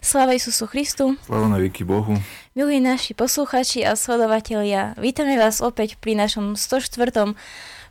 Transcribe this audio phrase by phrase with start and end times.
[0.00, 1.16] Sláva Isusu Christu.
[1.24, 2.16] Sláva na veky Bohu.
[2.52, 7.36] Milí naši posluchači a sledovatelia, vítame vás opäť pri našom 104.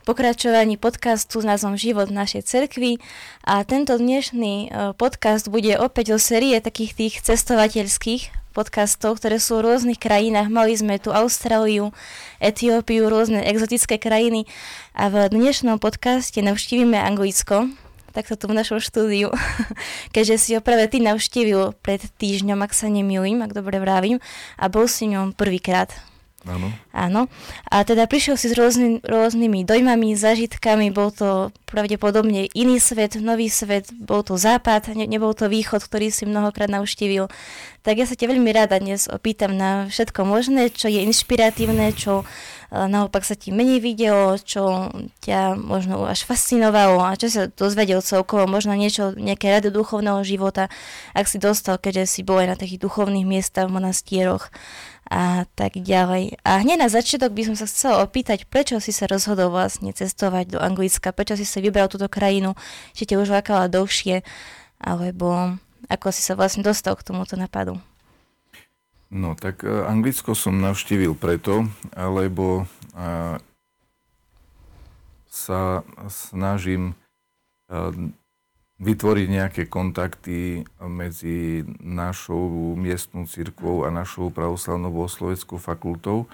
[0.02, 2.98] pokračovaní podcastu s názvom Život našej cerkvi
[3.42, 9.60] a tento dnešný e, podcast bude opäť o série takých tých cestovateľských podcastov, ktoré sú
[9.60, 10.48] v rôznych krajinách.
[10.48, 11.92] Mali sme tu Austráliu,
[12.40, 14.48] Etiópiu, rôzne exotické krajiny
[14.96, 17.68] a v dnešnom podcaste navštívime Anglicko,
[18.16, 19.28] takto tu v našom štúdiu,
[20.16, 24.24] keďže si ho práve ty navštívil pred týždňom, ak sa nemýlim, ak dobre vravím,
[24.56, 25.92] a bol si ňom prvýkrát.
[26.46, 26.70] Áno.
[26.94, 27.20] Áno.
[27.66, 33.50] A teda prišiel si s rôzny, rôznymi dojmami, zažitkami, bol to pravdepodobne iný svet, nový
[33.50, 37.26] svet, bol to západ, ne, nebol to východ, ktorý si mnohokrát navštívil.
[37.82, 42.22] Tak ja sa ťa veľmi rada dnes opýtam na všetko možné, čo je inšpiratívne, čo
[42.70, 44.90] naopak sa ti menej videlo, čo
[45.22, 50.66] ťa možno až fascinovalo a čo sa dozvedel celkovo, možno niečo, nejaké rady duchovného života,
[51.14, 54.50] ak si dostal, keďže si bol aj na takých duchovných miestach v monastieroch
[55.06, 56.42] a tak ďalej.
[56.42, 60.50] A hneď na začiatok by som sa chcela opýtať, prečo si sa rozhodol vlastne cestovať
[60.50, 62.58] do Anglicka, prečo si sa vybral túto krajinu,
[62.90, 64.26] či ťa už lákala dlhšie,
[64.82, 65.54] alebo
[65.86, 67.78] ako si sa vlastne dostal k tomuto napadu.
[69.10, 73.38] No tak e, Anglicko som navštívil preto, lebo a,
[75.30, 76.98] sa snažím
[77.70, 77.94] a,
[78.76, 86.28] vytvoriť nejaké kontakty medzi našou miestnou církvou a našou pravoslavnou bohosloveckou fakultou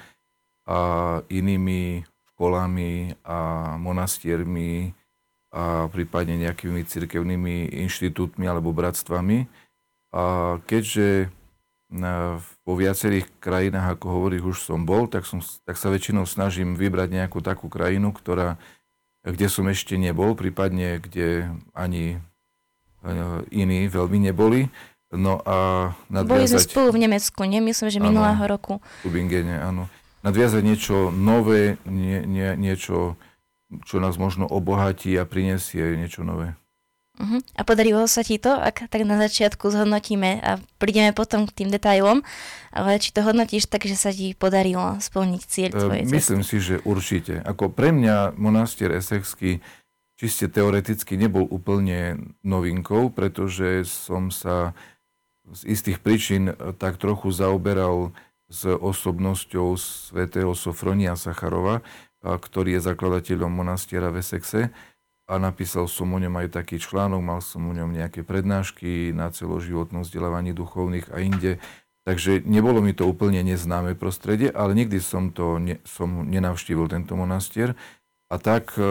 [0.66, 2.02] a inými
[2.34, 3.38] školami a
[3.78, 4.90] monastiermi
[5.52, 9.46] a prípadne nejakými cirkevnými inštitútmi alebo bratstvami.
[10.10, 11.30] A keďže
[12.64, 17.12] vo viacerých krajinách, ako hovoríš, už som bol, tak, som, tak sa väčšinou snažím vybrať
[17.12, 18.56] nejakú takú krajinu, ktorá,
[19.20, 22.24] kde som ešte nebol, prípadne kde ani
[23.02, 24.70] Eh, iní veľmi neboli.
[25.12, 26.30] No a nadviazať...
[26.30, 28.72] Boli sme spolu v Nemecku, nemyslím, že minulého áno, roku.
[29.02, 29.90] V Tübingene, áno.
[30.22, 33.18] Nadviazať niečo nové, nie, nie, niečo,
[33.84, 36.54] čo nás možno obohatí a prinesie niečo nové.
[37.20, 37.44] Uh-huh.
[37.54, 41.68] A podarilo sa ti to, ak tak na začiatku zhodnotíme a prídeme potom k tým
[41.68, 42.24] detailom,
[42.72, 46.48] ale či to hodnotíš tak, že sa ti podarilo splniť cieľ eh, tvojej Myslím cesty?
[46.48, 47.44] si, že určite.
[47.44, 49.60] Ako pre mňa monastier Esexský
[50.16, 54.72] čiste teoreticky nebol úplne novinkou, pretože som sa
[55.52, 58.16] z istých príčin tak trochu zaoberal
[58.48, 61.84] s osobnosťou svätého Sofronia Sacharova,
[62.22, 64.70] ktorý je zakladateľom monastiera v Esexe
[65.32, 69.32] a napísal som o ňom aj taký článok, mal som o ňom nejaké prednášky na
[69.32, 71.56] celoživotnom vzdelávaní duchovných a inde.
[72.04, 77.16] Takže nebolo mi to úplne neznáme prostredie, ale nikdy som to ne, som nenavštívil tento
[77.16, 77.72] monastier.
[78.28, 78.84] A tak e,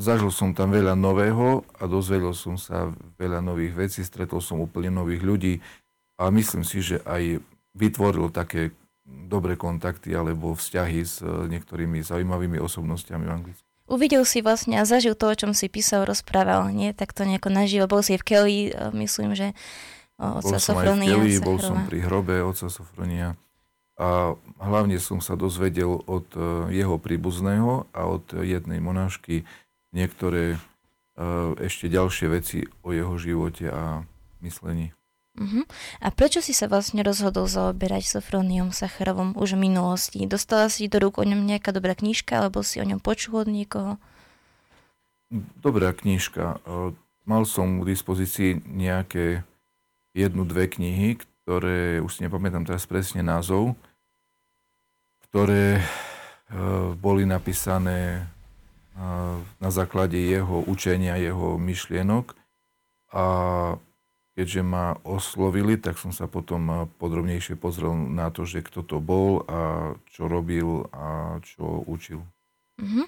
[0.00, 2.88] zažil som tam veľa nového a dozvedel som sa
[3.20, 5.54] veľa nových vecí, stretol som úplne nových ľudí
[6.16, 7.44] a myslím si, že aj
[7.76, 8.72] vytvoril také
[9.04, 13.69] dobré kontakty alebo vzťahy s e, niektorými zaujímavými osobnostiami v Anglicku.
[13.90, 16.94] Uvidel si vlastne a zažil to, o čom si písal, rozprával, nie?
[16.94, 17.90] Tak to nejako naživo.
[17.90, 19.50] Bol si v Kelly, e, myslím, že
[20.14, 23.34] oca bol som aj v Kelly, bol som pri hrobe oca Sofronia
[24.00, 24.32] a
[24.62, 29.44] hlavne som sa dozvedel od e, jeho príbuzného a od jednej monášky
[29.92, 30.58] niektoré e,
[31.60, 34.06] ešte ďalšie veci o jeho živote a
[34.40, 34.96] myslení.
[35.38, 35.62] Uh-huh.
[36.02, 40.26] A prečo si sa vlastne rozhodol zaoberať Sofroniom Sacharovom už v minulosti?
[40.26, 43.48] Dostala si do rúk o ňom nejaká dobrá knižka, alebo si o ňom počul od
[43.48, 44.02] niekoho?
[45.62, 46.58] Dobrá knižka.
[47.22, 49.46] Mal som k dispozícii nejaké
[50.10, 53.78] jednu, dve knihy, ktoré, už si nepamätám teraz presne názov,
[55.30, 55.82] ktoré e,
[56.98, 58.22] boli napísané e,
[59.38, 62.34] na základe jeho učenia, jeho myšlienok.
[63.14, 63.24] A
[64.40, 68.96] keďže ma oslovili, tak som sa potom e, podrobnejšie pozrel na to, že kto to
[68.96, 72.24] bol a čo robil a čo učil.
[72.80, 73.06] Mm-hmm.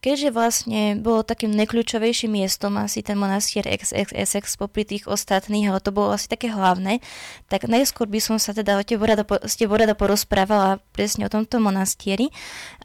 [0.00, 5.92] Keďže vlastne bolo takým nekľúčovejším miestom asi ten monastier Essex popri tých ostatných, ale to
[5.92, 7.04] bolo asi také hlavné,
[7.52, 11.30] tak najskôr by som sa teda o tebo rada, s tebou rada porozprávala presne o
[11.30, 12.32] tomto monastieri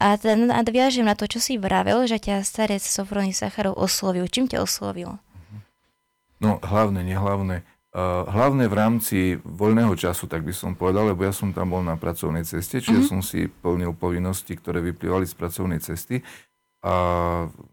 [0.04, 4.28] a teda nadviažem na to, čo si vravel, že ťa starec Sofrony Sacharov oslovil.
[4.28, 5.24] Čím ťa oslovil?
[6.44, 7.63] No hlavne, nehlavné.
[7.95, 11.95] Hlavne v rámci voľného času, tak by som povedal, lebo ja som tam bol na
[11.95, 13.12] pracovnej ceste, čiže uh-huh.
[13.16, 16.22] som si plnil povinnosti, ktoré vyplývali z pracovnej cesty
[16.84, 16.94] a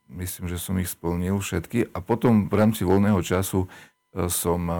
[0.08, 1.93] myslím, že som ich splnil všetky.
[1.93, 4.78] A potom v rámci voľného času uh, som uh,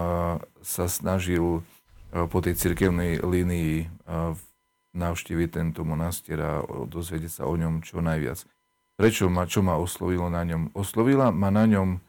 [0.63, 3.91] sa snažil uh, po tej cirkevnej línii
[4.95, 8.47] navštíviť tento monastier a dozvedieť sa o ňom čo najviac.
[8.95, 10.71] Prečo ma, čo ma oslovilo na ňom?
[10.71, 11.99] Oslovila ma na ňom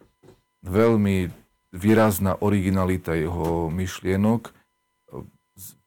[0.63, 1.46] veľmi
[1.77, 4.57] výrazná originalita jeho myšlienok,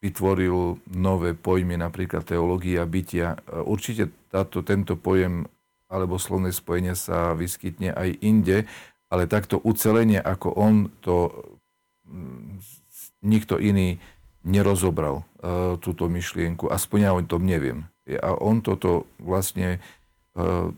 [0.02, 3.38] vytvoril nové pojmy, napríklad teológia bytia.
[3.66, 5.46] Určite táto, tento pojem
[5.90, 8.70] alebo slovné spojenie sa vyskytne aj inde,
[9.10, 11.34] ale takto ucelenie, ako on to
[12.06, 12.62] mm,
[13.26, 13.98] nikto iný
[14.46, 16.70] nerozobral uh, túto myšlienku.
[16.70, 17.90] Aspoň ja o tom neviem.
[18.06, 19.82] A on toto vlastne
[20.38, 20.70] uh,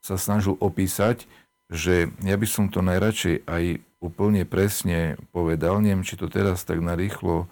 [0.00, 1.28] sa snažil opísať,
[1.66, 3.64] že ja by som to najradšej aj
[3.98, 7.50] úplne presne povedal, neviem, či to teraz tak narýchlo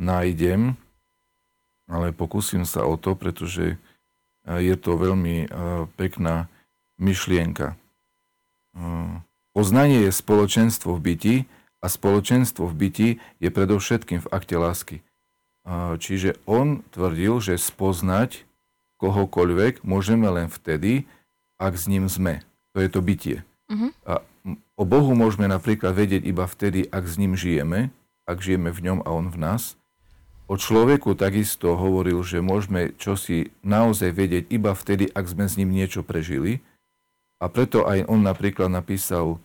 [0.00, 0.78] nájdem,
[1.90, 3.76] ale pokúsim sa o to, pretože
[4.46, 5.50] je to veľmi
[6.00, 6.48] pekná
[6.96, 7.76] myšlienka.
[9.52, 11.36] Poznanie je spoločenstvo v byti
[11.84, 14.96] a spoločenstvo v byti je predovšetkým v akte lásky.
[16.00, 18.48] Čiže on tvrdil, že spoznať
[18.96, 21.04] kohokoľvek môžeme len vtedy,
[21.60, 22.40] ak s ním sme.
[22.72, 23.36] To je to bytie.
[23.68, 23.92] Uh-huh.
[24.04, 24.24] A
[24.76, 27.92] o Bohu môžeme napríklad vedieť iba vtedy, ak s ním žijeme,
[28.24, 29.76] ak žijeme v ňom a on v nás.
[30.50, 35.72] O človeku takisto hovoril, že môžeme čosi naozaj vedieť iba vtedy, ak sme s ním
[35.72, 36.60] niečo prežili.
[37.40, 39.40] A preto aj on napríklad napísal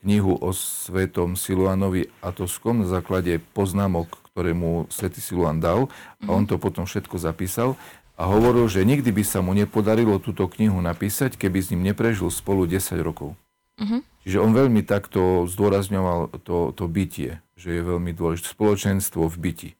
[0.00, 5.90] knihu o svetom Siluanovi Atoskom na základe poznámok, ktoré mu svetý Siluan dal.
[6.24, 7.74] A on to potom všetko zapísal
[8.16, 12.32] a hovoril, že nikdy by sa mu nepodarilo túto knihu napísať, keby s ním neprežil
[12.32, 13.36] spolu 10 rokov.
[13.76, 14.00] Uh-huh.
[14.24, 18.48] Čiže on veľmi takto zdôrazňoval to, to bytie, že je veľmi dôležité.
[18.56, 19.70] Spoločenstvo v byti.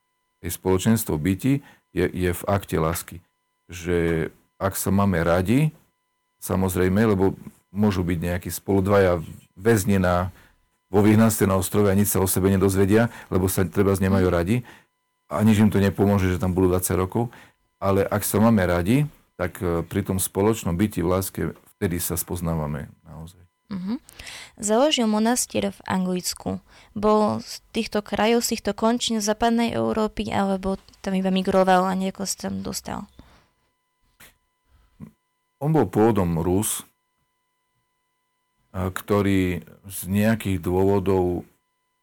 [0.45, 1.53] Je spoločenstvo v byti
[1.97, 3.25] je, je v akte lásky.
[3.73, 4.29] Že
[4.61, 5.73] ak sa máme radi,
[6.45, 7.35] samozrejme, lebo
[7.73, 9.25] môžu byť nejakí spolu dvaja
[9.57, 10.29] väzni na,
[10.93, 14.57] vo vyhnanstve na ostrove a nič sa o sebe nedozvedia, lebo sa treba nemajú radi
[15.27, 17.35] a nič im to nepomôže, že tam budú 20 rokov
[17.81, 19.05] ale ak sa máme radi,
[19.37, 21.43] tak e, pri tom spoločnom byti v láske
[21.77, 23.41] vtedy sa spoznávame naozaj.
[23.67, 23.99] Uh-huh.
[24.57, 26.63] Založil monastier v Anglicku.
[26.97, 32.25] Bol z týchto krajov, z týchto končín západnej Európy, alebo tam iba migroval a nejako
[32.25, 33.11] sa tam dostal?
[35.59, 36.87] On bol pôvodom Rus,
[38.71, 41.49] ktorý z nejakých dôvodov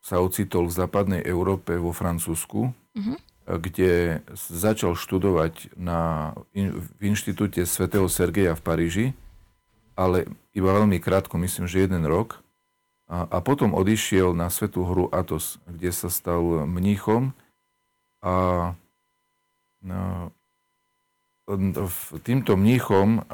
[0.03, 2.75] sa ocitol v západnej Európe vo Francúzsku.
[2.75, 9.05] Uh-huh kde začal študovať na, v inštitúte svätého Sergeja v Paríži,
[9.93, 12.41] ale iba veľmi krátko, myslím, že jeden rok.
[13.11, 17.35] A, a potom odišiel na svetú hru Atos, kde sa stal mníchom
[18.23, 18.33] a
[19.83, 20.31] no,
[22.23, 23.27] týmto mníchom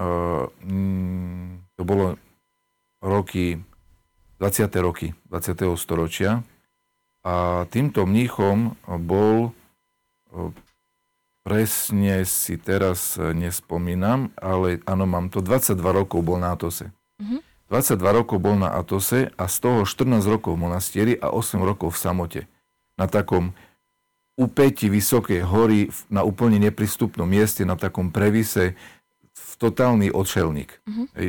[1.77, 2.17] to bolo
[2.99, 3.61] roky,
[4.41, 4.65] 20.
[4.81, 5.77] roky 20.
[5.77, 6.41] storočia
[7.21, 8.73] a týmto mníchom
[9.05, 9.53] bol
[11.50, 15.41] Presne si teraz e, nespomínam, ale áno, mám to.
[15.41, 16.93] 22 rokov bol na Atose.
[17.17, 17.41] Mm-hmm.
[17.74, 21.95] 22 rokov bol na Atose a z toho 14 rokov v monastieri a 8 rokov
[21.95, 22.41] v samote.
[23.00, 23.55] Na takom
[24.38, 28.77] úpeti vysokej hory na úplne neprístupnom mieste, na takom previse,
[29.33, 30.69] v totálny odšelník.
[30.86, 31.05] Mm-hmm.
[31.17, 31.25] E,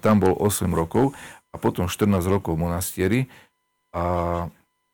[0.00, 1.12] tam bol 8 rokov
[1.52, 3.20] a potom 14 rokov v monastieri.
[3.92, 4.46] A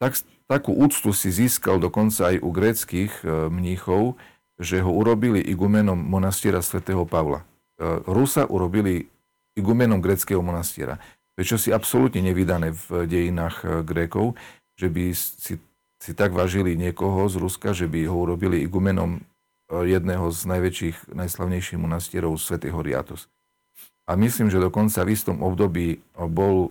[0.03, 4.21] tak, takú úctu si získal dokonca aj u gréckých e, mníchov,
[4.61, 7.43] že ho urobili igumenom monastiera svätého Pavla.
[7.43, 7.47] E,
[8.05, 9.09] Rusa urobili
[9.57, 11.01] igumenom gréckého monastiera.
[11.35, 14.39] To čosi absolútne nevydané v dejinách e, Grékov,
[14.79, 15.55] že by si,
[15.99, 19.23] si tak vážili niekoho z Ruska, že by ho urobili igumenom
[19.65, 23.33] jedného z najväčších, najslavnejších monastierov svätého Riatos.
[24.05, 26.69] A myslím, že dokonca v istom období bol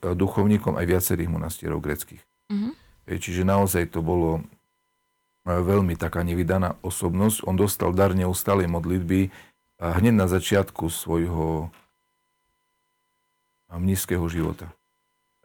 [0.00, 2.22] duchovníkom aj viacerých monastierov greckých.
[2.54, 2.85] Mm-hmm.
[3.06, 4.42] Čiže naozaj to bolo e,
[5.46, 7.46] veľmi taká nevydaná osobnosť.
[7.46, 9.30] On dostal dar neustálej modlitby
[9.78, 11.70] a hneď na začiatku svojho
[13.70, 14.74] mnízkeho života.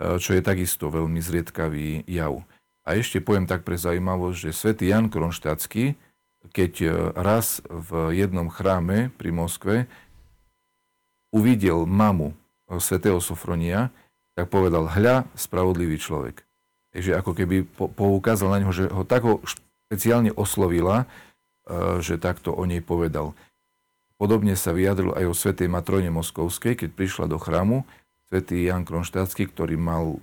[0.02, 2.42] E, čo je takisto veľmi zriedkavý jav.
[2.82, 5.94] A ešte poviem tak pre zaujímavosť, že svätý Jan Kronštátsky,
[6.50, 9.86] keď e, raz v jednom chráme pri Moskve
[11.30, 12.34] uvidel mamu
[12.82, 13.94] svätého Sofronia,
[14.34, 16.44] tak povedal, hľa, spravodlivý človek.
[16.92, 17.64] Takže ako keby
[17.96, 21.06] poukázal na neho, že ho tak ho špeciálne oslovila, e,
[22.04, 23.32] že takto o nej povedal.
[24.20, 27.88] Podobne sa vyjadril aj o svätej Matrone Moskovskej, keď prišla do chrámu.
[28.28, 30.20] Svetý Jan Kronštátsky, ktorý mal e,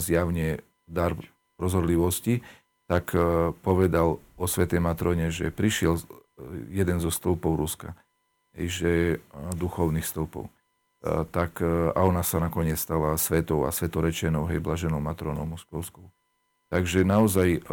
[0.00, 1.16] zjavne dar
[1.56, 2.44] rozhodlivosti,
[2.84, 6.04] tak e, povedal o svätej Matrone, že prišiel
[6.68, 7.94] jeden zo stĺpov Ruska,
[8.52, 9.22] že
[9.54, 10.50] duchovných stĺpov.
[11.04, 16.08] E, tak e, a ona sa nakoniec stala svetou a svetorečenou, hej, blaženou matronou moskovskou.
[16.72, 17.70] Takže naozaj e,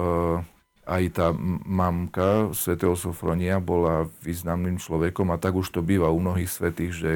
[0.83, 1.31] aj tá
[1.63, 7.13] mamka svätého Sofronia bola významným človekom a tak už to býva u mnohých svetých, že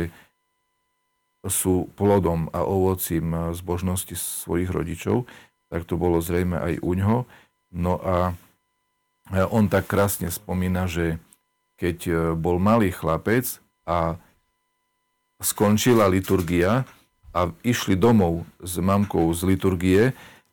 [1.45, 5.29] sú plodom a ovocím zbožnosti svojich rodičov.
[5.69, 7.19] tak to bolo zrejme aj u ňoho.
[7.75, 8.34] No a
[9.53, 11.22] on tak krásne spomína, že
[11.77, 14.17] keď bol malý chlapec a
[15.42, 16.88] skončila liturgia
[17.36, 20.01] a išli domov s mamkou z liturgie,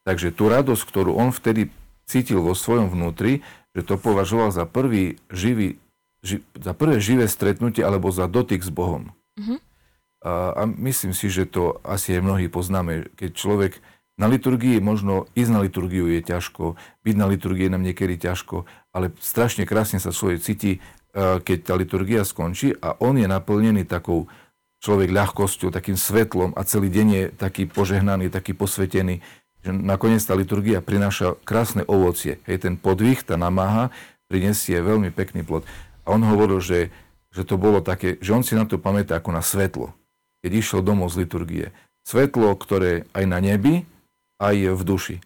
[0.02, 1.70] takže tú radosť, ktorú on vtedy
[2.06, 5.78] cítil vo svojom vnútri, že to považoval za prvý živý,
[6.20, 9.14] ži, za prvé živé stretnutie alebo za dotyk s Bohom.
[9.38, 9.58] Mm-hmm.
[10.22, 13.72] A, a myslím si, že to asi aj mnohí poznáme, keď človek
[14.20, 18.68] na liturgii možno ísť na liturgiu je ťažko, byť na liturgii je nám niekedy ťažko,
[18.92, 20.80] ale strašne krásne sa svoje cíti, e,
[21.40, 24.28] keď tá liturgia skončí a on je naplnený takou
[24.82, 29.22] človek ľahkosťou, takým svetlom a celý deň je taký požehnaný, taký posvetený,
[29.62, 32.42] že nakoniec tá liturgia prináša krásne ovocie.
[32.50, 33.94] Hej, ten podvih, tá namáha
[34.26, 35.62] prinesie veľmi pekný plod.
[36.02, 36.90] A on hovoril, že,
[37.30, 39.94] že to bolo také, že on si na to pamätá ako na svetlo,
[40.42, 41.66] keď išiel domov z liturgie.
[42.02, 43.86] Svetlo, ktoré aj na nebi,
[44.42, 45.16] aj v duši.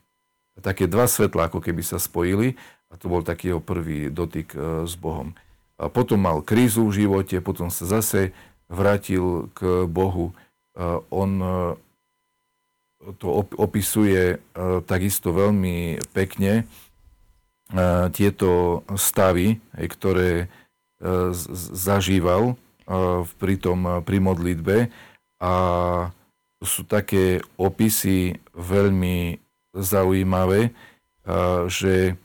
[0.61, 2.61] Také dva svetla ako keby sa spojili
[2.93, 5.33] a to bol taký jeho prvý dotyk e, s Bohom.
[5.81, 8.37] A potom mal krízu v živote, potom sa zase
[8.69, 10.31] vrátil k Bohu.
[10.31, 10.35] E,
[11.11, 11.49] on e,
[13.23, 14.43] to opisuje
[14.91, 16.67] takisto veľmi pekne
[18.11, 20.51] tieto stavy, ktoré
[21.63, 22.59] zažíval
[23.39, 24.77] pri, tom, pri modlitbe
[25.39, 25.55] a
[26.59, 29.39] sú také opisy veľmi
[29.71, 30.75] zaujímavé,
[31.71, 32.19] že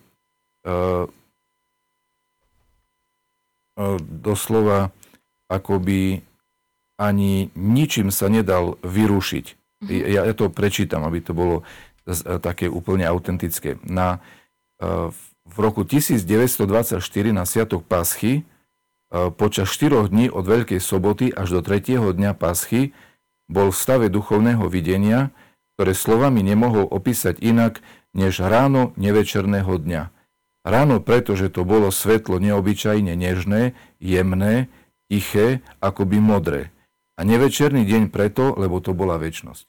[4.01, 4.89] doslova
[5.51, 6.23] akoby
[7.01, 9.45] ani ničím sa nedal vyrušiť.
[9.81, 9.89] Mhm.
[9.89, 11.65] Ja, ja to prečítam, aby to bolo
[12.41, 13.77] také úplne autentické.
[13.85, 14.21] Na,
[15.45, 18.45] v roku 1924 na Sviatok Paschy
[19.37, 21.99] počas 4 dní od Veľkej soboty až do 3.
[21.99, 22.95] dňa Paschy
[23.51, 25.29] bol v stave duchovného videnia,
[25.75, 27.83] ktoré slovami nemohol opísať inak
[28.15, 30.03] než ráno nevečerného dňa.
[30.61, 34.69] Ráno preto, že to bolo svetlo neobyčajne nežné, jemné,
[35.11, 36.71] tiché, akoby modré.
[37.17, 39.67] A nevečerný deň preto, lebo to bola väčnosť.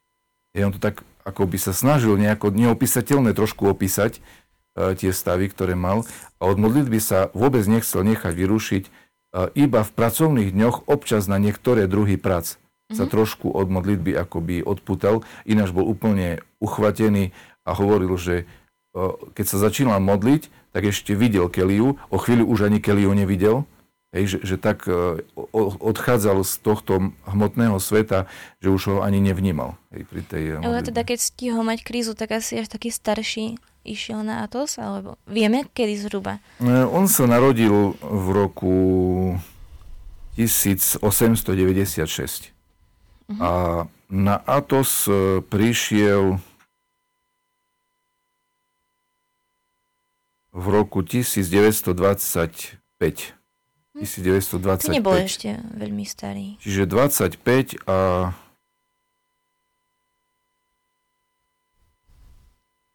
[0.53, 4.21] Je on to tak, ako by sa snažil nejako neopísateľné trošku opísať e,
[4.97, 6.05] tie stavy, ktoré mal.
[6.39, 8.91] A od modlitby sa vôbec nechcel nechať vyrušiť, e,
[9.57, 12.61] iba v pracovných dňoch občas na niektoré druhy prac
[12.93, 13.11] sa mhm.
[13.11, 17.33] trošku od modlitby akoby odputal, ináč bol úplne uchvatený
[17.65, 18.45] a hovoril, že
[19.33, 23.65] keď sa začínal modliť, tak ešte videl Keliu, o chvíľu už ani Keliu nevidel,
[24.13, 24.85] hej, že, že tak
[25.81, 28.29] odchádzal z tohto hmotného sveta,
[28.61, 29.81] že už ho ani nevnímal.
[29.91, 34.23] Hej, pri tej Ale teda keď stihol mať krízu, tak asi až taký starší išiel
[34.23, 36.39] na Atos, alebo vieme, kedy zhruba?
[36.63, 38.77] E, on sa narodil v roku
[40.39, 42.55] 1896.
[43.41, 46.39] A na Atos e, prišiel
[50.53, 52.77] v roku 1925.
[54.03, 54.91] 1925.
[54.91, 56.59] To nebol ešte veľmi starý.
[56.59, 58.35] Čiže 25 a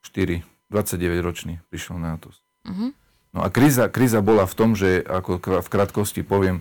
[0.03, 2.43] 4, 29 ročný prišiel na Atos.
[2.67, 2.91] Uh-huh.
[3.31, 6.59] No a kríza, kríza bola v tom, že ako v krátkosti poviem,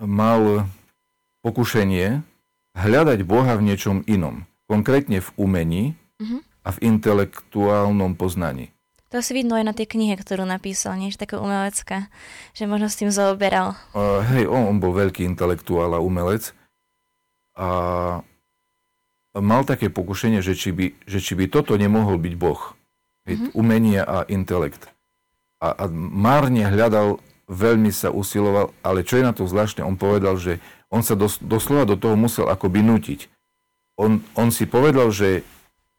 [0.00, 0.64] mal
[1.44, 2.24] pokušenie
[2.72, 4.48] hľadať Boha v niečom inom.
[4.64, 5.84] Konkrétne v umení
[6.16, 6.40] uh-huh.
[6.64, 8.72] a v intelektuálnom poznaní.
[9.10, 11.10] To si vidno aj na tej knihe, ktorú napísal, nie?
[11.10, 12.06] Taká umelecká,
[12.54, 13.74] že možno s tým zaoberal.
[13.90, 16.54] Uh, hej, on, on bol veľký intelektuál a umelec
[17.60, 18.22] a
[19.36, 22.72] mal také pokušenie, že či by, že či by toto nemohol byť Boh.
[23.28, 23.50] Uh-huh.
[23.52, 24.88] Umenie a intelekt.
[25.60, 30.40] A, a márne hľadal, veľmi sa usiloval, ale čo je na to zvláštne, on povedal,
[30.40, 33.28] že on sa dos, doslova do toho musel akoby nutiť.
[34.00, 35.44] On, on si povedal, že,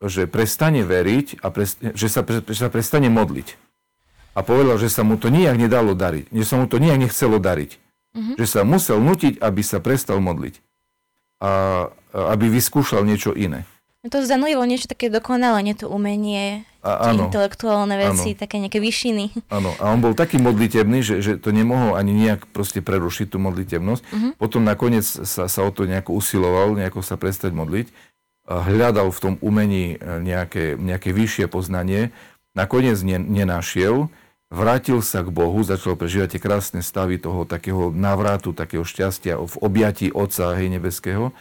[0.02, 3.58] že prestane veriť a pres, že, sa, že sa prestane modliť.
[4.34, 7.38] A povedal, že sa mu to nijak nedalo dariť, že sa mu to nijak nechcelo
[7.38, 7.78] dariť.
[8.12, 8.36] Mm-hmm.
[8.40, 10.60] Že sa musel nutiť, aby sa prestal modliť.
[11.42, 11.50] A
[12.12, 13.64] aby vyskúšal niečo iné.
[14.02, 18.40] To zanújilo niečo také dokonalé, nie to umenie, a, áno, intelektuálne veci, áno.
[18.42, 19.38] také nejaké vyšiny.
[19.56, 23.38] Áno, a on bol taký modlitebný, že, že to nemohol ani nejak proste prerušiť tú
[23.38, 24.02] modlitebnosť.
[24.02, 24.32] Uh-huh.
[24.42, 28.11] Potom nakoniec sa, sa o to nejako usiloval, nejako sa prestať modliť.
[28.52, 32.12] Hľadal v tom umení e, nejaké, nejaké vyššie poznanie.
[32.52, 34.12] Nakoniec ne, nenašiel,
[34.52, 39.56] vrátil sa k Bohu, začal prežívať tie krásne stavy toho takého návratu, takého šťastia v
[39.64, 41.32] objatí Otca hej, nebeského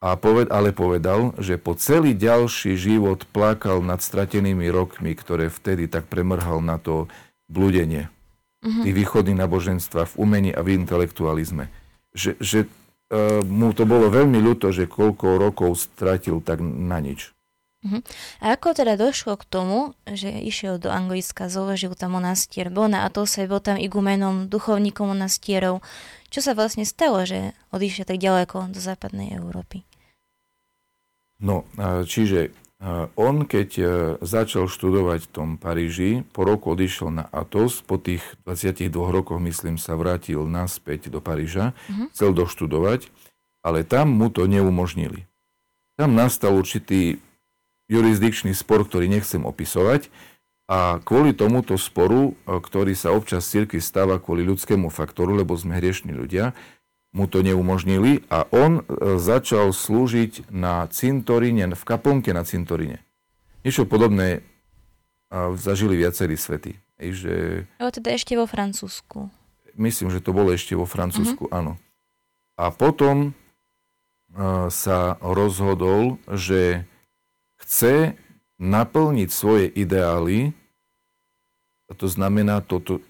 [0.00, 5.92] a poved, ale povedal, že po celý ďalší život plakal nad stratenými rokmi, ktoré vtedy
[5.92, 7.12] tak premrhal na to
[7.52, 8.08] blúdenie.
[8.64, 8.82] Mm-hmm.
[8.88, 11.68] Tých východných náboženstva v umení a v intelektualizme.
[12.16, 12.58] Že, že
[13.44, 17.34] mu to bolo veľmi ľúto, že koľko rokov stratil tak na nič.
[17.80, 18.04] Uh-huh.
[18.44, 23.08] A ako teda došlo k tomu, že išiel do Anglicka, založil tam monastier, bol na
[23.08, 25.80] Atose, bol tam igumenom, duchovníkom monastierov.
[26.28, 29.82] Čo sa vlastne stalo, že odišiel tak ďaleko do západnej Európy?
[31.40, 31.64] No,
[32.04, 32.52] čiže
[33.12, 33.84] on, keď e,
[34.24, 39.76] začal študovať v tom Paríži, po roku odišiel na Atos, po tých 22 rokoch, myslím,
[39.76, 42.08] sa vrátil naspäť do Paríža, uh-huh.
[42.16, 43.12] chcel doštudovať,
[43.60, 45.28] ale tam mu to neumožnili.
[46.00, 47.20] Tam nastal určitý
[47.92, 50.08] jurisdikčný spor, ktorý nechcem opisovať,
[50.70, 55.52] a kvôli tomuto sporu, e, ktorý sa občas v cirkvi stáva kvôli ľudskému faktoru, lebo
[55.52, 56.56] sme hriešni ľudia,
[57.10, 58.82] mu to neumožnili a on e,
[59.18, 63.02] začal slúžiť na cintoríne, v kaplnke na cintoríne.
[63.66, 64.46] Niečo podobné
[65.54, 66.74] zažili viacerí svety.
[66.98, 67.64] že...
[67.78, 69.30] Ale teda ešte vo Francúzsku.
[69.78, 71.58] Myslím, že to bolo ešte vo Francúzsku, uh-huh.
[71.58, 71.72] áno.
[72.58, 73.32] A potom
[74.70, 76.86] sa rozhodol, že
[77.62, 78.18] chce
[78.58, 80.50] naplniť svoje ideály,
[81.94, 83.02] to znamená toto,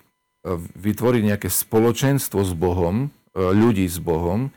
[0.76, 4.50] vytvoriť nejaké spoločenstvo s Bohom, E, ľudí s Bohom,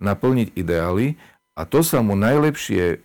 [0.00, 1.16] naplniť ideály
[1.54, 2.96] a to sa mu najlepšie e,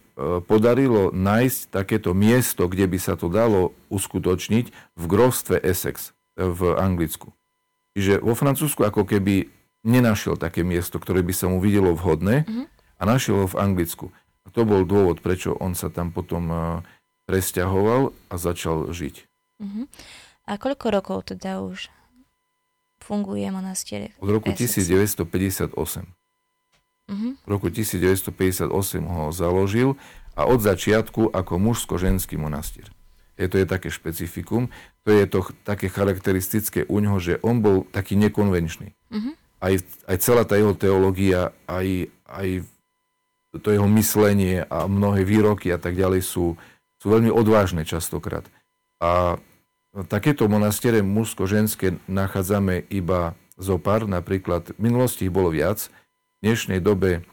[0.41, 4.65] podarilo nájsť takéto miesto, kde by sa to dalo uskutočniť
[4.97, 7.29] v grovstve Essex e, v Anglicku.
[7.93, 9.49] Čiže vo Francúzsku ako keby
[9.85, 12.65] nenašiel také miesto, ktoré by sa mu videlo vhodné mm-hmm.
[12.99, 14.09] a našiel ho v Anglicku.
[14.43, 16.49] A to bol dôvod, prečo on sa tam potom
[17.29, 19.29] presťahoval a začal žiť.
[19.61, 19.85] Mm-hmm.
[20.49, 21.93] A koľko rokov teda už
[23.09, 24.13] funguje monastier?
[24.21, 25.73] Od roku 1958.
[27.09, 27.33] Uh-huh.
[27.41, 28.69] V roku 1958
[29.01, 29.97] ho založil
[30.37, 32.85] a od začiatku ako mužsko-ženský monastier.
[33.33, 34.69] Je to je také špecifikum,
[35.01, 38.93] to je to také charakteristické u ňoho, že on bol taký nekonvenčný.
[39.09, 39.33] Uh-huh.
[39.57, 39.73] Aj,
[40.05, 42.61] aj celá tá jeho teológia, aj, aj
[43.57, 46.53] to jeho myslenie a mnohé výroky a tak ďalej sú,
[47.01, 48.45] sú veľmi odvážne častokrát.
[49.01, 49.41] A
[49.89, 55.89] Takéto monastiere mužsko-ženské nachádzame iba zo pár, napríklad v minulosti ich bolo viac.
[56.39, 57.25] V dnešnej dobe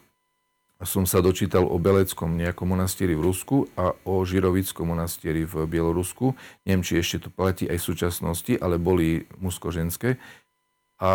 [0.81, 6.33] som sa dočítal o Beleckom nejakom monastieri v Rusku a o Žirovickom monastieri v Bielorusku.
[6.65, 10.17] Neviem, či ešte to platí aj v súčasnosti, ale boli mužsko-ženské.
[10.97, 11.11] A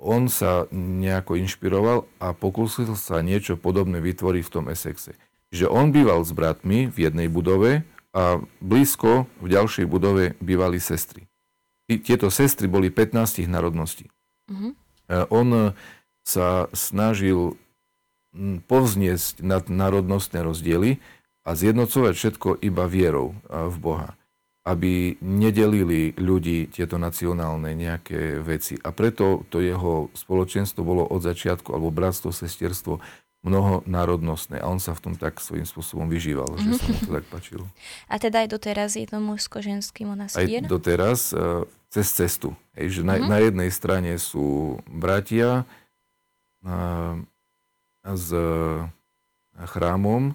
[0.00, 5.12] on sa nejako inšpiroval a pokúsil sa niečo podobné vytvoriť v tom Essexe.
[5.52, 11.26] Že on býval s bratmi v jednej budove, a blízko v ďalšej budove bývali sestry.
[11.84, 14.08] Tieto sestry boli 15 národností.
[14.48, 14.72] Uh-huh.
[15.34, 15.74] On
[16.22, 17.58] sa snažil
[18.70, 21.02] povzniesť nad národnostné rozdiely
[21.44, 24.16] a zjednocovať všetko iba vierou v Boha.
[24.64, 28.80] Aby nedelili ľudí tieto nacionálne nejaké veci.
[28.80, 33.04] A preto to jeho spoločenstvo bolo od začiatku, alebo bratstvo, sesterstvo,
[33.44, 37.26] mnohonárodnostné a on sa v tom tak svojím spôsobom vyžíval, že sa mu to tak
[37.28, 37.64] páčilo.
[38.08, 40.64] A teda aj doteraz je to mužsko-ženský monastier?
[40.64, 42.56] Aj doteraz, uh, cez cestu.
[42.72, 43.28] Hej, že na, uh-huh.
[43.28, 45.68] na jednej strane sú bratia
[46.64, 47.20] uh,
[48.02, 48.32] s
[49.54, 50.34] chrámom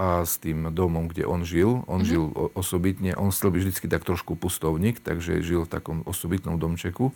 [0.00, 1.84] a s tým domom, kde on žil.
[1.84, 2.08] On uh-huh.
[2.08, 2.24] žil
[2.56, 7.12] osobitne, on chcel byť vždy tak trošku pustovník, takže žil v takom osobitnom domčeku.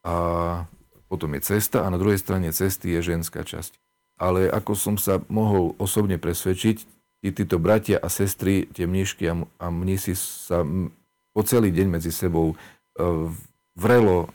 [0.00, 0.64] A
[1.10, 3.74] potom je cesta a na druhej strane cesty je ženská časť.
[4.14, 6.76] Ale ako som sa mohol osobne presvedčiť,
[7.20, 10.62] tí, títo bratia a sestry, tie mníšky a, a mnísi sa
[11.34, 12.56] po celý deň medzi sebou e,
[13.74, 14.28] vrelo e,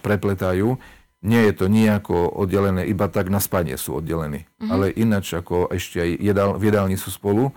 [0.00, 0.80] prepletajú.
[1.18, 4.46] Nie je to nejako oddelené, iba tak na spanie sú oddelení.
[4.46, 4.70] Mm-hmm.
[4.70, 7.50] Ale ináč ako ešte aj jedál, v jedálni sú spolu.
[7.50, 7.52] E,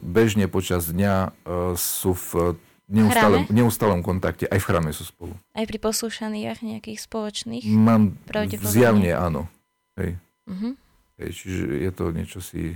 [0.00, 1.36] bežne počas dňa
[1.76, 2.54] sú v
[2.90, 4.50] neustálom, neustálom kontakte.
[4.50, 5.32] Aj v chráme sú spolu.
[5.54, 7.64] Aj pri poslúšaniach nejakých spoločných?
[7.70, 8.18] Mám
[8.66, 9.46] zjavne áno.
[9.94, 10.18] Hej.
[10.50, 10.74] Uh-huh.
[11.22, 12.74] Hej, čiže je to niečo si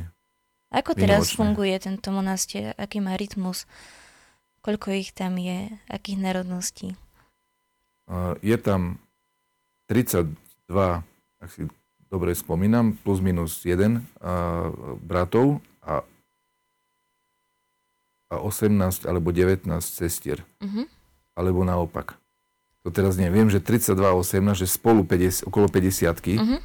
[0.71, 2.73] Ako teraz funguje tento monastier?
[2.79, 3.67] Aký má rytmus?
[4.65, 5.69] Koľko ich tam je?
[5.91, 6.97] Akých národností?
[8.09, 9.01] Uh, je tam
[9.89, 10.35] 32,
[11.41, 11.69] ak si
[12.09, 14.71] dobre spomínam, plus minus jeden uh,
[15.03, 16.05] bratov a
[18.33, 20.43] a 18 alebo 19 cestier.
[20.63, 20.87] Uh-huh.
[21.37, 22.17] Alebo naopak.
[22.85, 26.37] To teraz neviem, že 32 a 18, že spolu 50, okolo 50 uh-huh.
[26.37, 26.59] Mhm.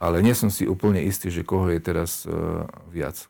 [0.00, 3.28] ale nie som si úplne istý, že koho je teraz uh, viac.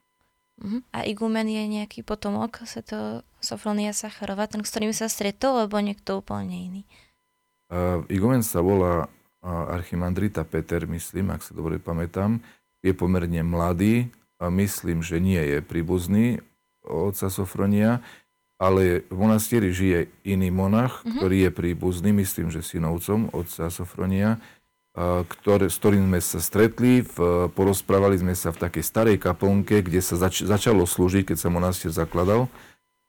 [0.58, 0.82] Uh-huh.
[0.90, 5.78] A igumen je nejaký potomok sa to Sofronia Sacharova, ten, s ktorým sa stretol, alebo
[5.78, 6.82] niekto úplne iný?
[7.70, 12.42] Uh, igumen sa volá uh, Archimandrita Peter, myslím, ak sa dobre pamätám.
[12.82, 16.42] Je pomerne mladý a myslím, že nie je príbuzný
[16.88, 18.00] otca Sofronia,
[18.56, 21.20] ale v monastieri žije iný monach, mm-hmm.
[21.20, 24.40] ktorý je príbuzný, myslím, že synovcom otca Sofronia.
[25.28, 30.02] ktoré, s ktorým sme sa stretli, v, porozprávali sme sa v takej starej kaplnke, kde
[30.02, 32.50] sa zač, začalo slúžiť, keď sa monastier zakladal,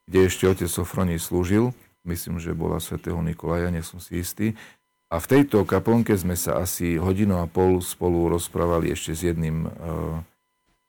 [0.05, 1.73] kde ešte otec Sofroní slúžil.
[2.05, 4.53] Myslím, že bola svätého Nikolaja, nie som si istý.
[5.09, 9.65] A v tejto kaplnke sme sa asi hodinu a pol spolu rozprávali ešte s jedným
[9.65, 10.21] uh,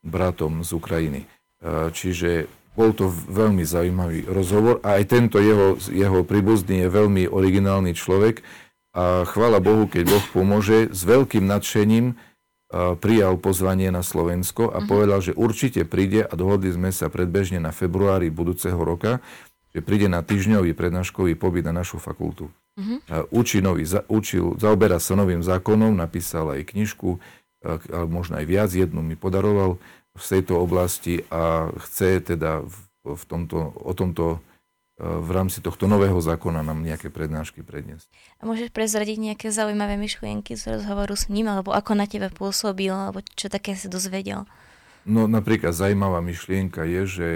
[0.05, 1.25] bratom z Ukrajiny.
[1.65, 2.45] Uh, čiže
[2.81, 8.41] bol to veľmi zaujímavý rozhovor a aj tento jeho, jeho príbuzný je veľmi originálny človek
[8.97, 12.17] a chvála Bohu, keď Boh pomôže, s veľkým nadšením
[13.03, 14.89] prijal pozvanie na Slovensko a mm-hmm.
[14.89, 19.21] povedal, že určite príde a dohodli sme sa predbežne na februári budúceho roka,
[19.71, 22.51] že príde na týždňový prednáškový pobyt na našu fakultu.
[22.79, 22.99] Uh-huh.
[23.31, 27.19] Učí nový, učil, zaoberá sa novým zákonom, napísal aj knižku,
[27.67, 29.79] ale možno aj viac, jednu mi podaroval
[30.17, 34.43] v tejto oblasti a chce teda v, v tomto, o tomto
[35.01, 38.05] v rámci tohto nového zákona nám nejaké prednášky predniesť.
[38.37, 42.93] A môžeš prezradiť nejaké zaujímavé myšlienky z rozhovoru s ním, alebo ako na teba pôsobil,
[42.93, 44.45] alebo čo také si dozvedel?
[45.09, 47.29] No napríklad zaujímavá myšlienka je, že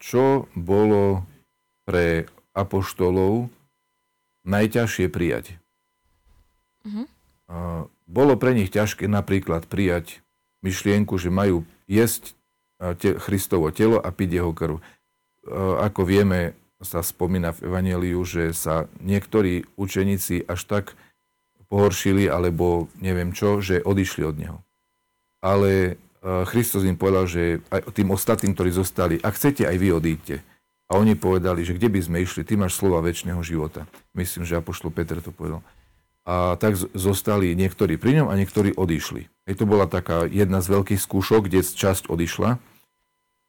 [0.00, 1.28] čo bolo
[1.84, 2.24] pre
[2.56, 3.52] apoštolov
[4.48, 5.60] najťažšie prijať.
[6.88, 7.04] Uh-huh.
[8.08, 10.24] Bolo pre nich ťažké napríklad prijať
[10.60, 12.36] myšlienku, že majú jesť
[13.00, 14.76] te, Christovo telo a piť jeho krv.
[15.80, 20.84] Ako vieme, sa spomína v Evangeliu, že sa niektorí učeníci až tak
[21.68, 24.58] pohoršili, alebo neviem čo, že odišli od neho.
[25.44, 26.00] Ale
[26.48, 30.36] Kristus im povedal, že aj tým ostatným, ktorí zostali, ak chcete, aj vy odíďte.
[30.90, 33.86] A oni povedali, že kde by sme išli, ty máš slova väčšného života.
[34.10, 35.62] Myslím, že Apoštol Peter to povedal.
[36.28, 39.26] A tak zostali niektorí pri ňom a niektorí odišli.
[39.48, 42.60] Hej, to bola taká jedna z veľkých skúšok, kde časť odišla.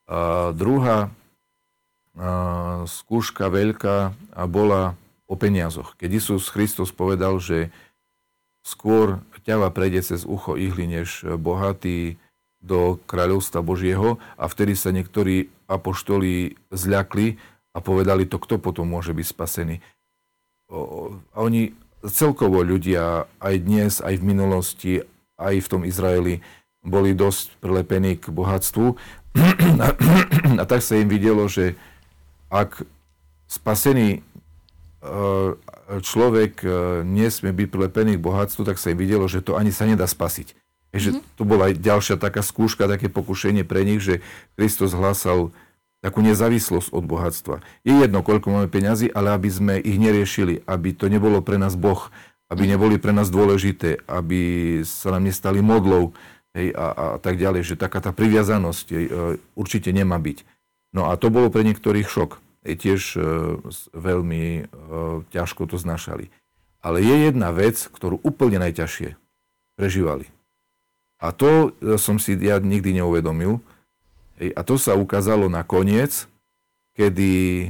[0.08, 0.20] A
[0.56, 4.96] druhá a, skúška veľká a bola
[5.28, 5.96] o peniazoch.
[6.00, 7.72] Keď Isus Kristus povedal, že
[8.64, 12.22] skôr ťava prejde cez ucho ihly, než bohatý
[12.62, 17.42] do kráľovstva Božieho a vtedy sa niektorí apoštoli zľakli
[17.74, 19.76] a povedali to, kto potom môže byť spasený.
[20.70, 21.74] A oni
[22.06, 24.94] celkovo ľudia aj dnes, aj v minulosti,
[25.38, 26.42] aj v tom Izraeli
[26.82, 28.98] boli dosť prilepení k bohatstvu
[29.82, 29.88] a,
[30.62, 31.78] a tak sa im videlo, že
[32.52, 32.84] ak
[33.48, 34.20] spasený e,
[36.02, 36.70] človek e,
[37.06, 40.58] nesmie byť prilepený k bohatstvu, tak sa im videlo, že to ani sa nedá spasiť.
[40.92, 41.36] Takže mm-hmm.
[41.40, 44.20] to bola aj ďalšia taká skúška, také pokušenie pre nich, že
[44.60, 45.56] Kristus hlásal
[46.02, 47.56] takú nezávislosť od bohatstva.
[47.86, 51.78] Je jedno, koľko máme peňazí, ale aby sme ich neriešili, aby to nebolo pre nás
[51.78, 52.10] Boh,
[52.50, 56.12] aby neboli pre nás dôležité, aby sa nám nestali modlou
[56.58, 59.12] hej, a, a tak ďalej, že taká tá priviazanosť hej, e,
[59.56, 60.44] určite nemá byť.
[60.92, 62.44] No a to bolo pre niektorých šok.
[62.68, 63.20] Je tiež e,
[63.96, 64.64] veľmi e,
[65.32, 66.28] ťažko to znašali.
[66.82, 69.16] Ale je jedna vec, ktorú úplne najťažšie
[69.80, 70.28] prežívali.
[71.22, 73.62] A to e, som si ja nikdy neuvedomil.
[74.42, 76.26] A to sa ukázalo na koniec,
[76.98, 77.70] kedy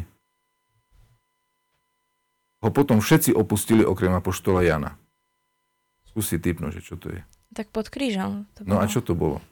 [2.63, 4.95] ho potom všetci opustili okrem apoštola Jana.
[6.07, 7.21] Skúsi typnúť, že čo to je.
[7.51, 8.47] Tak pod krížom.
[8.55, 9.43] To no a čo to bolo?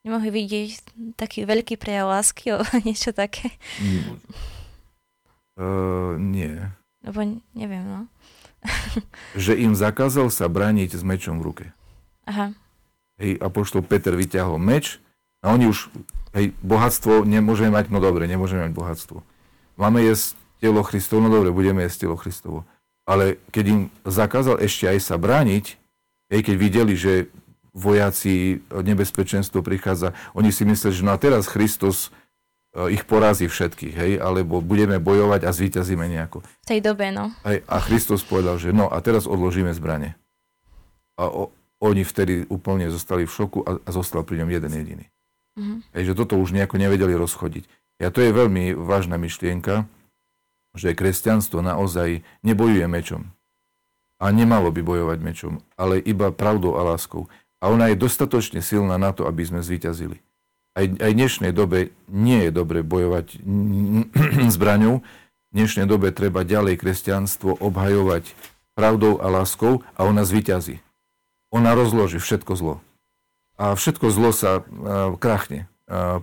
[0.00, 3.52] Nemohli vidieť taký veľký prejav lásky o niečo také?
[3.84, 4.16] Mm.
[5.60, 6.56] Uh, nie.
[7.04, 7.20] Lebo
[7.52, 8.08] neviem, no
[9.44, 11.66] že im zakázal sa brániť s mečom v ruke.
[12.28, 12.52] Aha.
[13.20, 14.96] Hej, apoštol Peter vyťahol meč
[15.44, 15.92] a oni už,
[16.32, 19.20] hej, bohatstvo nemôžeme mať, no dobre, nemôžeme mať bohatstvo.
[19.76, 22.64] Máme jesť telo Kristovo, no dobre, budeme jesť telo Kristovo.
[23.04, 25.76] Ale keď im zakázal ešte aj sa brániť,
[26.32, 27.28] hej, keď videli, že
[27.76, 32.10] vojaci, nebezpečenstvo prichádza, oni si mysleli, že no a teraz Kristus
[32.70, 36.46] E, ich porazí všetkých, hej, alebo budeme bojovať a zvíťazíme nejako.
[36.46, 37.34] V tej dobe, no.
[37.42, 40.14] Hej, a Kristus povedal, že no a teraz odložíme zbranie.
[41.18, 45.06] A o, oni vtedy úplne zostali v šoku a, a zostal pri ňom jeden jediný.
[45.56, 45.78] Mm-hmm.
[45.96, 47.64] Hej, že toto už nejako nevedeli rozchodiť.
[48.00, 49.84] A to je veľmi vážna myšlienka,
[50.72, 53.32] že kresťanstvo naozaj nebojuje mečom.
[54.20, 57.28] A nemalo by bojovať mečom, ale iba pravdou a láskou.
[57.60, 60.20] A ona je dostatočne silná na to, aby sme zvíťazili
[60.80, 63.42] aj, aj v dnešnej dobe nie je dobre bojovať
[64.56, 65.02] zbraňou.
[65.50, 68.32] V dnešnej dobe treba ďalej kresťanstvo obhajovať
[68.78, 70.78] pravdou a láskou a ona zvyťazí.
[71.50, 72.74] Ona rozloží všetko zlo.
[73.60, 74.62] A všetko zlo sa
[75.18, 75.66] krachne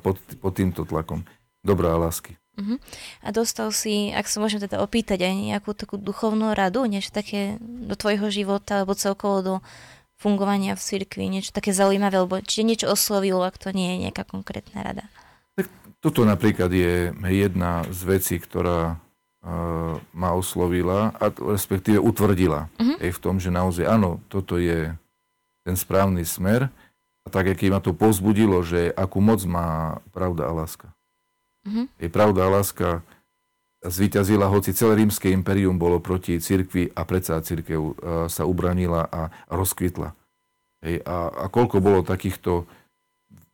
[0.01, 1.27] pod, pod týmto tlakom
[1.61, 2.39] dobrá lásky.
[2.57, 2.81] Uh-huh.
[3.21, 7.61] A dostal si, ak sa môžem teda opýtať, aj nejakú takú duchovnú radu, niečo také
[7.61, 9.55] do tvojho života, alebo celkovo do
[10.17, 14.25] fungovania v cirkvi, niečo také zaujímavé, alebo či niečo oslovilo, ak to nie je nejaká
[14.25, 15.05] konkrétna rada.
[15.53, 15.69] Tak
[16.01, 18.97] toto napríklad je jedna z vecí, ktorá
[20.17, 22.97] ma oslovila, a respektíve utvrdila uh-huh.
[22.97, 24.97] aj v tom, že naozaj áno, toto je
[25.67, 26.71] ten správny smer.
[27.23, 30.95] A tak, aký ma to pozbudilo, že akú moc má pravda a láska.
[31.67, 31.91] Uh-huh.
[31.99, 33.03] Je pravda a láska
[33.83, 37.99] zvíťazila, hoci celé rímske imperium bolo proti cirkvi a predsa cirkev
[38.31, 40.15] sa ubranila a rozkvitla.
[40.87, 42.63] Hej, a, a koľko bolo takýchto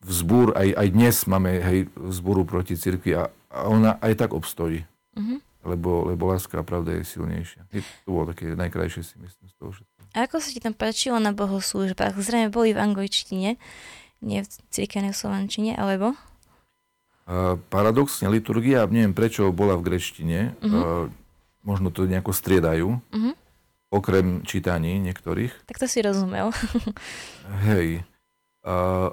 [0.06, 4.86] vzbúr, aj, aj dnes máme hej, vzbúru proti cirkvi a, a ona aj tak obstojí.
[5.18, 7.64] Uh-huh lebo, lebo láska a pravda je silnejšia.
[8.04, 9.93] To bolo také najkrajšie si myslím z toho všetko.
[10.14, 12.14] A ako sa ti tam páčilo na bohoslúžbách?
[12.22, 13.58] Zrejme boli v angličtine,
[14.22, 16.14] nie v cirkevnej slovančine, alebo?
[17.26, 20.54] Uh, paradoxne, liturgia, neviem prečo, bola v grečtine.
[20.62, 21.10] Uh-huh.
[21.10, 21.12] Uh,
[21.66, 23.00] možno to nejako striedajú.
[23.00, 23.34] Uh-huh.
[23.90, 25.66] Okrem čítaní niektorých.
[25.66, 26.54] Tak to si rozumel.
[27.66, 28.06] Hej.
[28.62, 29.10] Uh,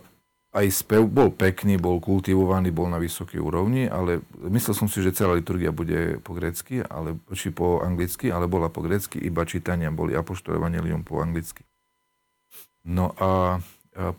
[0.51, 4.19] aj spev bol pekný, bol kultivovaný, bol na vysokej úrovni, ale
[4.51, 8.67] myslel som si, že celá liturgia bude po grecky, ale, či po anglicky, ale bola
[8.67, 11.63] po grecky, iba čítania boli apoštolované liom po anglicky.
[12.83, 13.63] No a,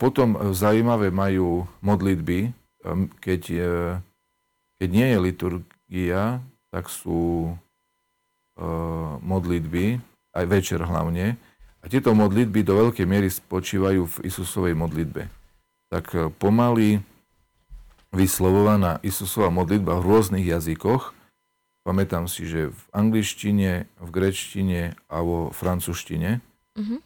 [0.01, 2.53] potom zaujímavé majú modlitby,
[3.21, 3.73] keď, je,
[4.81, 6.41] keď nie je liturgia,
[6.73, 7.53] tak sú
[9.21, 10.01] modlitby,
[10.33, 11.37] aj večer hlavne,
[11.83, 15.42] a tieto modlitby do veľkej miery spočívajú v Isusovej modlitbe
[15.93, 17.05] tak e, pomaly
[18.17, 21.13] vyslovovaná Isusova modlitba v rôznych jazykoch.
[21.85, 26.39] Pamätám si, že v angličtine, v grečtine a vo francúzštine
[26.79, 26.99] uh-huh.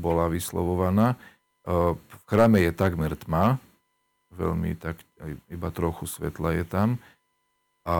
[0.00, 1.20] bola vyslovovaná.
[1.68, 3.60] V chráme je takmer tma,
[4.32, 4.96] veľmi tak,
[5.52, 6.88] iba trochu svetla je tam.
[7.84, 7.98] A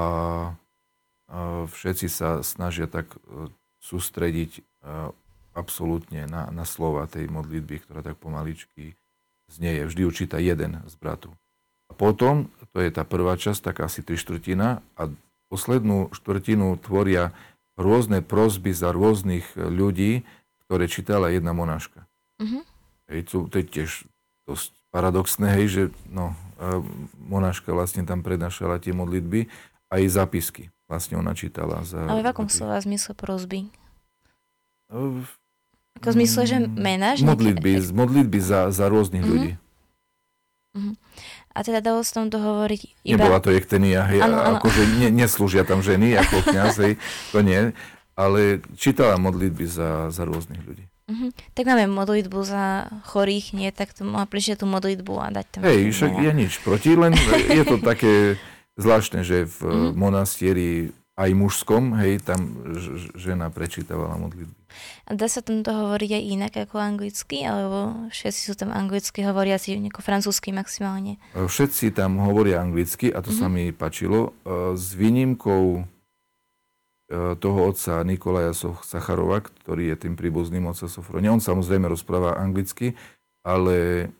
[1.68, 3.48] všetci sa snažia tak e,
[3.84, 4.62] sústrediť e,
[5.52, 8.96] absolútne na, na slova tej modlitby, ktorá tak pomaličky
[9.50, 9.86] znieje.
[9.88, 11.32] Vždy určitá jeden z bratu.
[11.88, 15.02] A potom, to je tá prvá časť, tak asi tri štvrtina a
[15.52, 17.30] poslednú štvrtinu tvoria
[17.78, 20.26] rôzne prosby za rôznych ľudí,
[20.66, 22.08] ktoré čítala jedna monáška.
[22.40, 22.64] Uh-huh.
[23.10, 23.90] Hej, to, to je tiež
[24.48, 26.38] dosť paradoxné, hej, že no,
[27.18, 29.50] monáška vlastne tam prednášala tie modlitby
[29.90, 31.82] a aj zapisky vlastne ona čítala.
[31.82, 33.72] Za, Ale v akom slova zmysle prosby?
[34.92, 35.26] V
[36.00, 37.14] ako v zmysle, že mená?
[37.14, 37.94] Že modlitby, nejaké...
[37.94, 39.34] modlitby za, za rôznych mm-hmm.
[39.34, 39.52] ľudí.
[40.74, 40.94] Mm-hmm.
[41.54, 43.14] A teda dalo sa tam dohovoriť iba...
[43.14, 44.58] Nebola to jektenia, hej, ano, ano.
[44.58, 46.98] akože ne, neslúžia tam ženy ako kniaz, hej,
[47.30, 47.70] to nie,
[48.18, 50.90] ale čítala modlitby za, za rôznych ľudí.
[51.04, 51.30] Mm-hmm.
[51.54, 55.60] Tak máme modlitbu za chorých, nie, tak to má prišiel tú modlitbu a dať tam...
[55.62, 57.14] Hej, však je nič proti, len
[57.54, 58.34] je to také
[58.74, 59.90] zvláštne, že v mm-hmm.
[59.94, 62.66] monastieri aj mužskom, hej, tam
[63.14, 64.54] žena prečítavala modlitby.
[65.06, 69.22] A dá sa tam to hovoriť aj inak ako anglicky, alebo všetci sú tam anglicky
[69.22, 71.22] hovoriaci, ako francúzsky maximálne?
[71.38, 73.46] E, všetci tam hovoria anglicky a to mm-hmm.
[73.46, 74.34] sa mi páčilo.
[74.42, 75.82] E, s výnimkou e,
[77.38, 78.50] toho otca Nikolaja
[78.82, 81.30] Sacharova, ktorý je tým príbuzným otca Sofronia.
[81.30, 82.98] On samozrejme rozpráva anglicky,
[83.46, 84.10] ale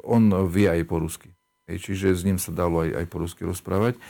[0.00, 1.28] on vie aj po rusky.
[1.76, 4.00] Čiže s ním sa dalo aj, aj po rusky rozprávať.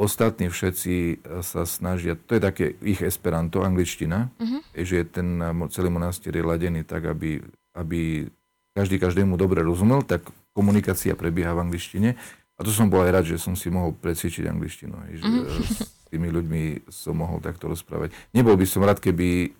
[0.00, 4.64] Ostatní všetci e, sa snažia, to je také ich esperanto, angličtina, uh-huh.
[4.72, 7.44] že ten e, celý monastier je ladený tak, aby,
[7.76, 8.24] aby
[8.72, 10.24] každý každému dobre rozumel, tak
[10.56, 12.16] komunikácia prebieha v angličtine.
[12.56, 14.96] A to som bol aj rád, že som si mohol precvičiť angličtinu.
[15.20, 15.68] Že uh-huh.
[15.68, 18.16] S tými ľuďmi som mohol takto rozprávať.
[18.32, 19.52] Nebol by som rád, keby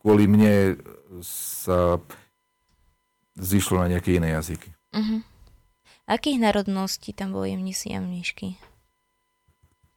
[0.00, 0.80] kvôli mne
[1.20, 2.00] sa
[3.36, 4.72] zišlo na nejaké iné jazyky.
[4.96, 5.20] Uh-huh.
[6.06, 8.54] Akých národností tam boli mnisi a mnišky?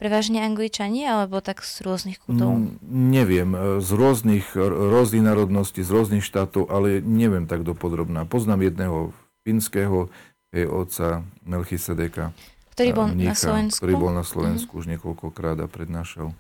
[0.02, 2.50] Prevažne angličani, alebo tak z rôznych kútov?
[2.56, 2.82] Mm,
[3.14, 8.26] neviem, z rôznych, rôznych národností, z rôznych štátov, ale neviem tak dopodrobná.
[8.26, 9.14] Poznám jedného
[9.46, 10.10] fínskeho,
[10.50, 12.34] je otca Melchisedeka.
[12.74, 13.78] Ktorý bol mnícha, na Slovensku?
[13.78, 14.82] Ktorý bol na Slovensku mm-hmm.
[14.82, 16.34] už niekoľkokrát a prednášal.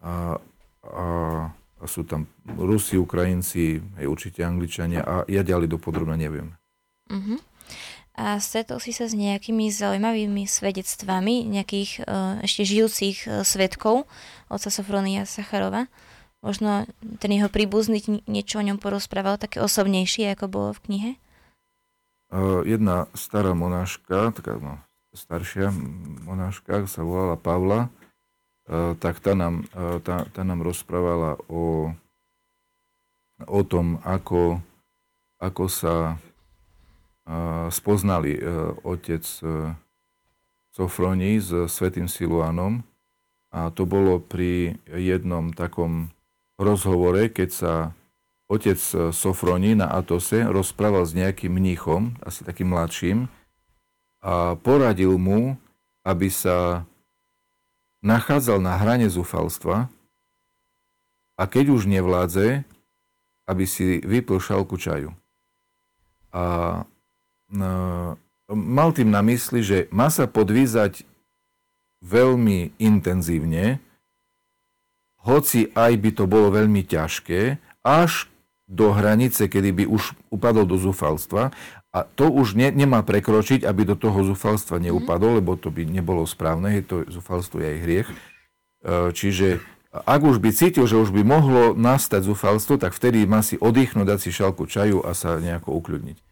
[0.00, 0.40] A,
[0.88, 1.06] a,
[1.52, 6.56] a sú tam Rusi, Ukrajinci, aj určite Angličania a ja ďalej dopodrobne neviem.
[7.12, 7.51] Mm-hmm
[8.12, 14.04] a stretol si sa s nejakými zaujímavými svedectvami nejakých uh, ešte žijúcich uh, svetkov
[14.52, 15.88] otca Sofronia Sacharova.
[16.44, 16.84] Možno
[17.22, 21.10] ten jeho príbuzný niečo o ňom porozprával, také osobnejšie, ako bolo v knihe?
[22.28, 24.76] Uh, jedna stará monáška, taká no,
[25.16, 25.72] staršia
[26.28, 27.88] monáška, sa volala Pavla,
[29.02, 29.66] tak tá nám,
[30.06, 31.92] tá, tá nám rozprávala o,
[33.44, 34.62] o tom, ako,
[35.42, 36.16] ako sa
[37.70, 38.40] spoznali e,
[38.82, 39.46] otec e,
[40.72, 42.80] Sofroní s svetým Siluanom
[43.52, 46.08] a to bolo pri jednom takom
[46.56, 47.72] rozhovore, keď sa
[48.48, 48.80] otec
[49.12, 53.28] Sofroní na Atose rozprával s nejakým mníchom, asi takým mladším,
[54.22, 55.60] a poradil mu,
[56.06, 56.88] aby sa
[58.00, 59.92] nachádzal na hrane zúfalstva
[61.36, 62.62] a keď už nevládze,
[63.44, 65.10] aby si vypil šálku čaju.
[66.32, 66.42] A
[67.52, 71.04] mal tým na mysli, že má sa podvízať
[72.02, 73.78] veľmi intenzívne,
[75.22, 78.26] hoci aj by to bolo veľmi ťažké, až
[78.66, 81.54] do hranice, kedy by už upadol do zúfalstva
[81.92, 84.84] a to už ne, nemá prekročiť, aby do toho zúfalstva mhm.
[84.90, 88.08] neupadol, lebo to by nebolo správne, to zúfalstvo je aj hriech.
[88.08, 88.16] E,
[89.12, 89.60] čiže
[89.92, 94.08] ak už by cítil, že už by mohlo nastať zúfalstvo, tak vtedy má si oddychnúť,
[94.08, 96.31] dať si šalku čaju a sa nejako ukľudniť.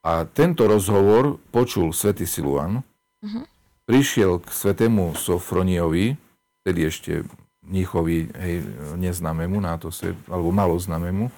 [0.00, 2.80] A tento rozhovor počul svätý Siluan,
[3.20, 3.44] uh-huh.
[3.84, 6.16] prišiel k svetému Sofroniovi,
[6.64, 7.24] tedy ešte
[7.60, 8.54] Mníchovi, hej,
[8.96, 11.28] neznámemu, na to se, alebo malo známemu,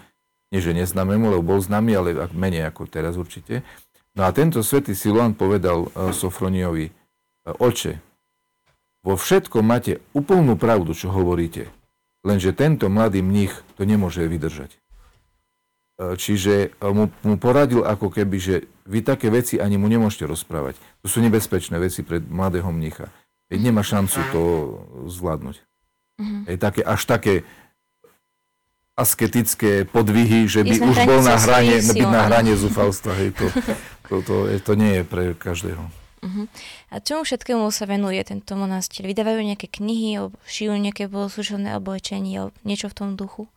[0.55, 3.67] nie že neznámemu, lebo bol známy, ale menej ako teraz určite.
[4.15, 6.93] No a tento svätý Siluan povedal uh, Sofroniovi,
[7.49, 7.99] oče,
[9.03, 11.67] vo všetkom máte úplnú pravdu, čo hovoríte,
[12.23, 14.82] lenže tento mladý mních to nemôže vydržať.
[16.03, 18.55] E, čiže mu, mu poradil ako keby, že
[18.91, 20.75] vy také veci ani mu nemôžete rozprávať.
[21.03, 23.07] To sú nebezpečné veci pre mladého mnicha.
[23.47, 24.43] Veď nemá šancu to
[25.07, 25.57] zvládnuť.
[26.19, 26.43] Mm-hmm.
[26.51, 27.35] Je také, až také
[28.99, 33.13] asketické podvihy, že by už bol na hrane, byť na hrane zúfalstva.
[33.17, 33.61] Hej, to, to,
[34.09, 35.85] to, to, to nie je pre každého.
[36.23, 36.47] Uh-huh.
[36.95, 39.11] A čomu všetkému sa venuje tento monastier?
[39.11, 43.51] Vydávajú nejaké knihy, alebo šijú nejaké bohoslužobné oblečenie, alebo niečo v tom duchu?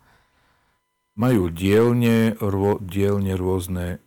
[1.15, 4.04] Majú dielne, rô, dielne rôzne,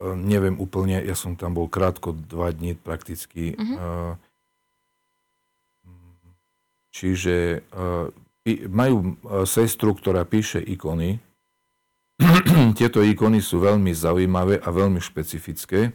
[0.00, 3.52] neviem úplne, ja som tam bol krátko, dva dní prakticky.
[3.54, 4.16] Uh-huh.
[6.94, 7.60] Čiže
[8.68, 11.18] majú e, sestru, ktorá píše ikony.
[12.78, 15.90] Tieto ikony sú veľmi zaujímavé a veľmi špecifické.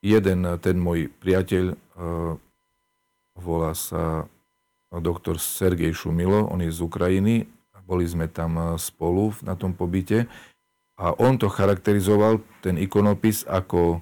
[0.00, 1.76] Jeden, ten môj priateľ, e,
[3.36, 4.24] volá sa
[4.88, 7.44] doktor Sergej Šumilo, on je z Ukrajiny,
[7.90, 10.30] boli sme tam e, spolu na tom pobyte
[10.94, 13.98] a on to charakterizoval, ten ikonopis, ako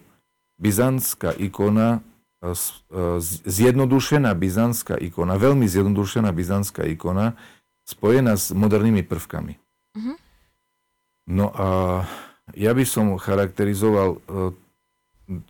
[0.61, 2.05] byzantská ikona
[2.39, 2.55] E,
[3.51, 7.35] zjednodušená byzantská ikona, veľmi zjednodušená byzantská ikona,
[7.83, 9.59] spojená s modernými prvkami.
[9.99, 10.15] Uh-huh.
[11.27, 11.69] No a
[12.55, 14.55] ja by som charakterizoval, e,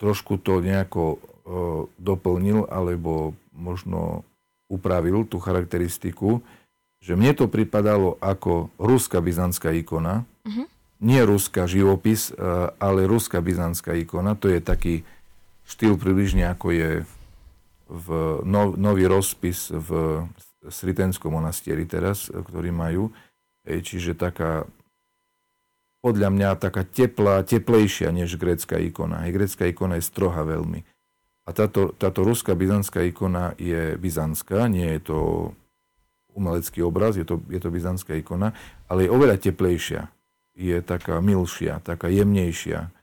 [0.01, 1.19] trošku to nejako e,
[2.01, 4.25] doplnil, alebo možno
[4.73, 6.41] upravil tú charakteristiku,
[6.99, 10.67] že mne to pripadalo ako ruská byzantská ikona, uh-huh.
[11.01, 12.35] nie ruská živopis,
[12.79, 14.95] ale ruská byzantská ikona, to je taký
[15.69, 16.91] štýl približne ako je
[17.89, 18.09] v
[18.45, 20.23] no, nový rozpis v
[20.69, 23.09] Sritenskom monastieri teraz, ktorý majú.
[23.65, 24.69] Čiže taká,
[26.05, 29.25] podľa mňa taká teplá, teplejšia než grécka ikona.
[29.25, 30.85] Hej, grécka ikona je stroha veľmi.
[31.49, 35.19] A táto, táto ruská byzantská ikona je byzantská, nie je to
[36.39, 38.55] umelecký obraz, je to, je to byzantská ikona,
[38.87, 40.07] ale je oveľa teplejšia.
[40.55, 42.95] Je taká milšia, taká jemnejšia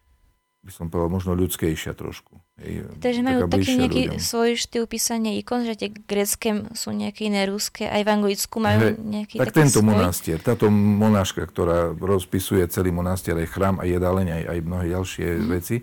[0.65, 2.41] by som povedal, možno ľudskejšia trošku.
[2.57, 4.17] Hej, Takže majú taký nejaký ľuďom.
[4.17, 8.97] svoj štýl písania ikon, že tie grecké sú nejaké iné ruské, aj v anglicku majú
[8.97, 9.93] nejaký Tak tento svoj?
[9.93, 15.27] monastier, táto monáška, ktorá rozpisuje celý monastier, aj chrám, aj jedáleň, aj, aj mnohé ďalšie
[15.37, 15.47] hmm.
[15.53, 15.75] veci,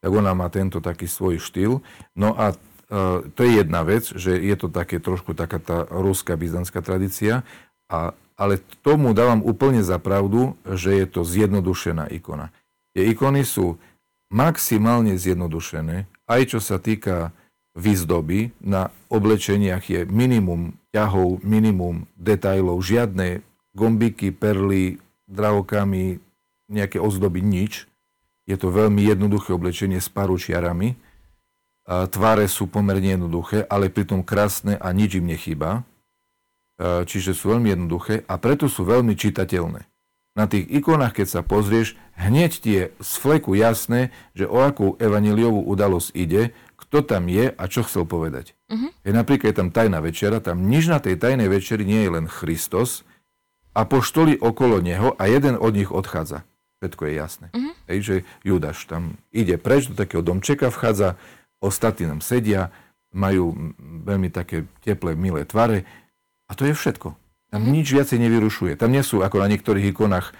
[0.00, 1.84] tak ona má tento taký svoj štýl.
[2.16, 2.56] No a
[3.32, 7.40] to je jedna vec, že je to také trošku taká tá ruská byzantská tradícia,
[7.88, 12.52] a, ale tomu dávam úplne za pravdu, že je to zjednodušená ikona.
[12.92, 13.80] Tie ikony sú
[14.28, 17.32] maximálne zjednodušené, aj čo sa týka
[17.72, 18.52] výzdoby.
[18.60, 23.40] Na oblečeniach je minimum ťahov, minimum detajlov, žiadne
[23.72, 26.20] gombiky, perly, drahokamy,
[26.68, 27.88] nejaké ozdoby, nič.
[28.44, 30.96] Je to veľmi jednoduché oblečenie s paručiarami.
[31.86, 35.82] Tváre sú pomerne jednoduché, ale pritom krásne a nič im nechýba.
[36.82, 39.92] Čiže sú veľmi jednoduché a preto sú veľmi čitateľné
[40.32, 44.96] na tých ikonách, keď sa pozrieš, hneď ti je z fleku jasné, že o akú
[44.96, 48.56] evaniliovú udalosť ide, kto tam je a čo chcel povedať.
[48.68, 48.88] Uh-huh.
[49.04, 52.26] Je napríklad je tam tajná večera, tam nič na tej tajnej večeri nie je len
[52.28, 53.04] Christos,
[53.72, 56.44] a poštoli okolo neho a jeden od nich odchádza.
[56.84, 57.46] Všetko je jasné.
[57.52, 57.72] Uh-huh.
[57.88, 58.14] Hej, že
[58.44, 61.16] Judáš tam ide preč do takého domčeka, vchádza,
[61.62, 62.74] ostatní tam sedia,
[63.14, 63.54] majú
[64.02, 65.84] veľmi také teplé, milé tvare
[66.48, 67.14] a to je všetko.
[67.52, 68.80] Tam nič viacej nevyrušuje.
[68.80, 70.32] Tam nie sú ako na niektorých ikonách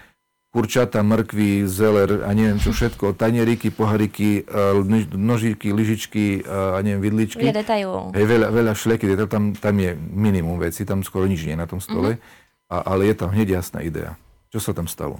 [0.53, 7.01] kurčata, mrkvy, zeler a neviem čo všetko, tanieriky, pohariky, e, nožiky, lyžičky e, a neviem,
[7.01, 7.41] vidličky.
[7.41, 8.03] Veľa detajlov.
[8.13, 11.65] Hej, veľa, veľa šleky, tam, tam je minimum veci, tam skoro nič nie je na
[11.65, 12.69] tom stole, uh-huh.
[12.69, 14.13] a, ale je tam hneď jasná idea.
[14.53, 15.17] Čo sa tam stalo?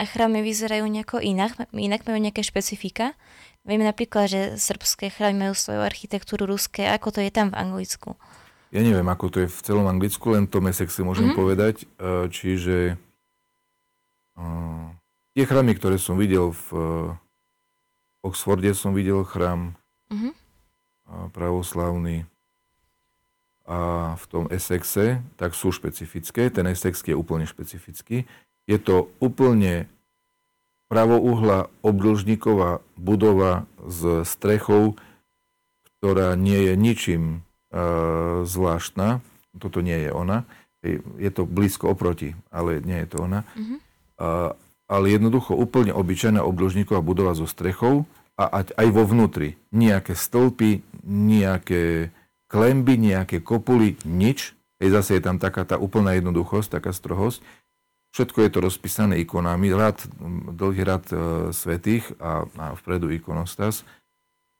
[0.00, 1.68] A chrámy vyzerajú nejako inak?
[1.76, 3.12] Inak majú nejaké špecifika?
[3.62, 6.90] Vieme napríklad, že srbské chrámy majú svoju architektúru ruské.
[6.90, 8.18] Ako to je tam v Anglicku?
[8.74, 11.38] Ja neviem, ako to je v celom Anglicku, len to mesek si môžem mm-hmm.
[11.38, 11.74] povedať.
[11.84, 11.86] E,
[12.32, 12.98] čiže
[14.34, 14.86] uh,
[15.36, 19.78] tie chrámy, ktoré som videl v uh, Oxforde, som videl chrám
[20.10, 20.32] mm-hmm.
[20.32, 22.26] uh, pravoslavný
[23.62, 26.50] a v tom Essexe, tak sú špecifické.
[26.50, 28.26] Ten Essex je úplne špecifický.
[28.66, 29.86] Je to úplne
[30.92, 35.00] pravouhla obdĺžniková budova s strechou,
[35.96, 37.22] ktorá nie je ničím
[37.72, 39.24] uh, zvláštna.
[39.56, 40.44] Toto nie je ona.
[41.16, 43.48] Je to blízko oproti, ale nie je to ona.
[43.56, 43.78] Mm-hmm.
[44.20, 44.52] Uh,
[44.84, 48.04] ale jednoducho úplne obyčajná obdĺžniková budova so strechou
[48.36, 49.56] a aj vo vnútri.
[49.72, 52.12] Nejaké stĺpy, nejaké
[52.52, 54.52] klemby, nejaké kopuly, nič.
[54.76, 57.40] Hej, zase je tam taká tá úplná jednoduchosť, taká strohosť.
[58.12, 60.04] Všetko je to rozpísané ikonami, rad,
[60.52, 61.16] dlhý rad e,
[61.48, 63.88] svetých a, a vpredu ikonostas,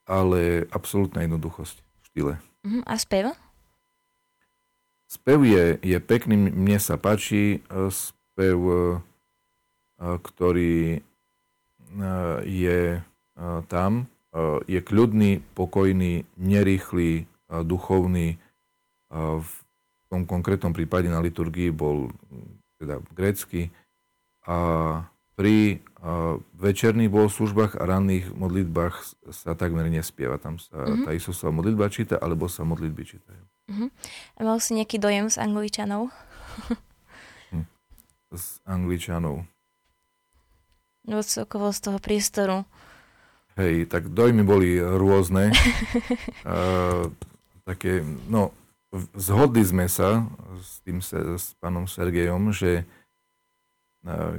[0.09, 2.33] ale absolútna jednoduchosť v štýle.
[2.65, 2.81] Uh-huh.
[2.89, 3.37] A spev?
[5.05, 8.89] Spev je, je pekný, mne sa páči e, spev, e,
[10.01, 11.05] ktorý
[12.49, 13.05] je
[13.69, 14.09] tam,
[14.65, 18.41] je kľudný, pokojný, nerýchly, duchovný.
[19.13, 19.53] V
[20.09, 22.09] tom konkrétnom prípade na liturgii bol
[22.83, 23.71] teda grécky
[24.43, 24.59] a
[25.39, 25.81] pri
[26.59, 28.95] večerných bohoslužbách a ranných modlitbách
[29.31, 30.35] sa takmer nespieva.
[30.35, 31.07] Tam sa mm-hmm.
[31.07, 33.43] tá Isusová modlitba číta, alebo sa modlitby čítajú.
[33.71, 33.89] Mm-hmm.
[34.37, 36.11] A mal si nejaký dojem z Angličanov?
[37.55, 37.65] Hm.
[38.35, 39.47] z Angličanov?
[41.07, 42.67] No celkovo z toho priestoru.
[43.55, 45.55] Hej, tak dojmy boli rôzne.
[46.49, 47.07] uh,
[47.63, 48.51] také, no,
[49.17, 50.29] zhodli sme sa
[50.61, 52.85] s tým s pánom Sergejom, že
[54.05, 54.37] uh,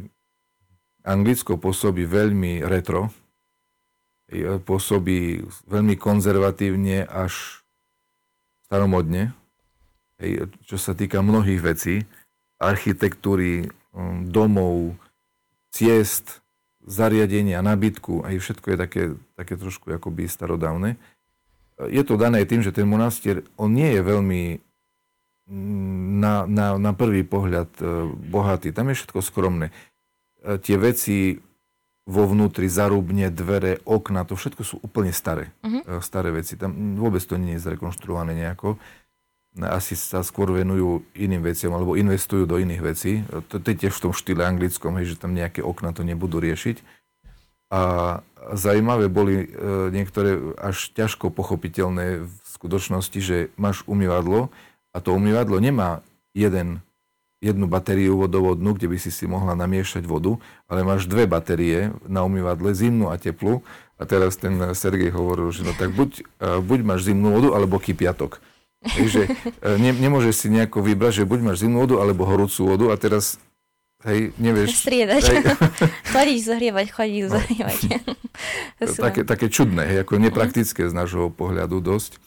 [1.04, 3.12] Anglicko pôsobí veľmi retro,
[4.64, 7.62] pôsobí veľmi konzervatívne až
[8.66, 9.36] staromodne,
[10.64, 11.96] čo sa týka mnohých vecí,
[12.58, 13.68] architektúry,
[14.32, 14.96] domov,
[15.76, 16.40] ciest,
[16.88, 19.04] zariadenia, nabytku, aj všetko je také,
[19.36, 20.96] také trošku akoby starodávne.
[21.80, 24.42] Je to dané tým, že ten monastier, on nie je veľmi
[25.50, 27.84] mm, na, na, na prvý pohľad e,
[28.30, 28.70] bohatý.
[28.70, 29.74] Tam je všetko skromné
[30.44, 31.40] tie veci
[32.04, 35.56] vo vnútri, zarubne, dvere, okna, to všetko sú úplne staré.
[35.64, 36.04] Uh-huh.
[36.04, 36.60] Staré veci.
[36.60, 38.76] Tam vôbec to nie je zrekonštruované nejako.
[39.64, 43.24] Asi sa skôr venujú iným veciam alebo investujú do iných vecí.
[43.54, 46.44] To, to je tiež v tom štýle anglickom, hej, že tam nejaké okna to nebudú
[46.44, 47.03] riešiť.
[47.74, 47.82] A
[48.54, 49.48] zaujímavé boli e,
[49.90, 54.54] niektoré až ťažko pochopiteľné v skutočnosti, že máš umývadlo
[54.94, 56.06] a to umývadlo nemá
[56.38, 56.86] jeden
[57.44, 60.40] jednu batériu vodovodnú, kde by si si mohla namiešať vodu,
[60.72, 63.60] ale máš dve batérie na umývadle, zimnú a teplú.
[64.00, 68.40] A teraz ten Sergej hovoril, že no tak buď, buď máš zimnú vodu, alebo kypiatok.
[68.84, 69.30] Takže e,
[69.76, 73.36] ne, nemôžeš si nejako vybrať, že buď máš zimnú vodu, alebo horúcu vodu a teraz
[74.04, 74.84] Hej, nevieš.
[74.84, 75.24] Striedať.
[75.24, 75.44] Hej.
[76.14, 77.40] chodiť, zahrievať, chodiť, no.
[79.08, 82.20] také, také čudné, hej, ako nepraktické z nášho pohľadu dosť.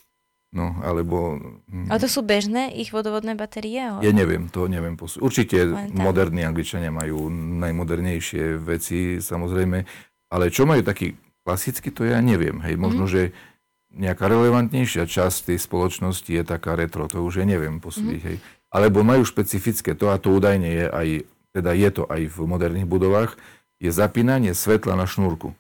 [0.57, 1.37] No, alebo...
[1.69, 1.93] Hm.
[1.93, 3.77] A to sú bežné ich vodovodné batérie?
[3.77, 4.01] Ale...
[4.01, 5.21] Ja neviem, to neviem posúť.
[5.21, 7.29] Určite moderní Angličania majú
[7.61, 9.85] najmodernejšie veci, samozrejme,
[10.33, 11.13] ale čo majú taký
[11.45, 12.65] klasický, to ja neviem.
[12.65, 13.11] Hej, možno, mm.
[13.11, 13.23] že
[13.93, 18.23] nejaká relevantnejšia časť tej spoločnosti je taká retro, to už ja neviem posúdiť.
[18.25, 18.29] Mm.
[18.33, 18.37] Hej.
[18.73, 21.09] Alebo majú špecifické, to a to údajne je aj,
[21.57, 23.41] teda je to aj v moderných budovách,
[23.81, 25.57] je zapínanie svetla na šnúrku.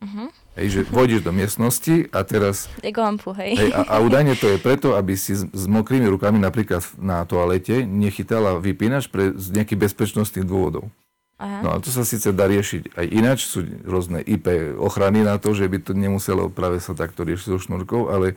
[0.00, 0.28] Mm-hmm.
[0.52, 2.68] Hej, že vôjdeš do miestnosti a teraz...
[3.00, 3.56] lampu, hej.
[3.56, 7.24] hej a, a údajne to je preto, aby si s, s mokrými rukami napríklad na
[7.24, 10.92] toalete nechytala vypínač pre, z nejakých bezpečnostných dôvodov.
[11.40, 11.64] Aha.
[11.64, 15.56] No a to sa síce dá riešiť aj ináč, sú rôzne IP ochrany na to,
[15.56, 18.36] že by to nemuselo práve sa takto riešiť so šnúrkou, ale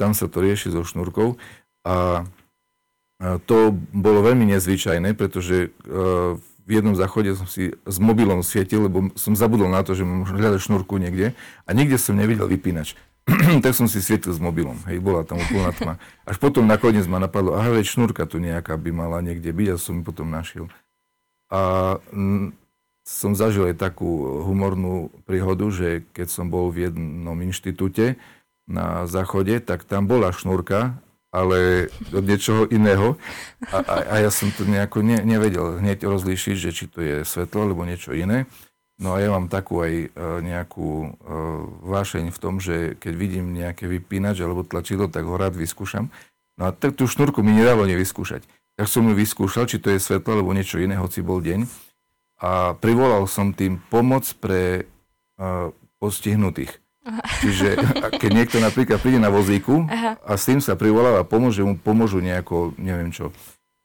[0.00, 1.36] tam sa to rieši so šnúrkou.
[1.84, 2.24] A
[3.20, 6.34] to bolo veľmi nezvyčajné, pretože uh,
[6.64, 10.40] v jednom záchode som si s mobilom svietil, lebo som zabudol na to, že môžem
[10.40, 11.36] hľadať šnúrku niekde
[11.68, 12.96] a nikde som nevidel vypínač.
[13.64, 14.76] tak som si svietil s mobilom.
[14.84, 15.94] Hej, bola tam úplná tma.
[16.28, 19.80] Až potom nakoniec ma napadlo, aha, veď šnúrka tu nejaká by mala niekde byť a
[19.80, 20.68] som ju potom našiel.
[21.48, 22.52] A m,
[23.04, 28.20] som zažil aj takú humornú príhodu, že keď som bol v jednom inštitúte
[28.64, 31.00] na záchode, tak tam bola šnúrka
[31.34, 33.18] ale od niečoho iného.
[33.74, 37.26] A, a, a ja som to nejako ne, nevedel hneď rozlíšiť, že či to je
[37.26, 38.46] svetlo alebo niečo iné.
[38.94, 40.08] No a ja mám takú aj e,
[40.46, 41.08] nejakú e,
[41.82, 46.14] vášeň v tom, že keď vidím nejaké vypínač alebo tlačidlo, tak ho rád vyskúšam.
[46.54, 48.46] No a tak tú šnúrku mi nedalo nevyskúšať.
[48.78, 51.66] Tak som ju vyskúšal, či to je svetlo alebo niečo iné, hoci bol deň.
[52.46, 55.52] A privolal som tým pomoc pre e,
[55.98, 56.83] postihnutých.
[57.04, 57.20] Aha.
[57.44, 57.68] Čiže
[58.16, 60.16] keď niekto napríklad príde na vozíku Aha.
[60.24, 63.28] a s tým sa privoláva, pomôže mu, pomôžu nejako, neviem čo.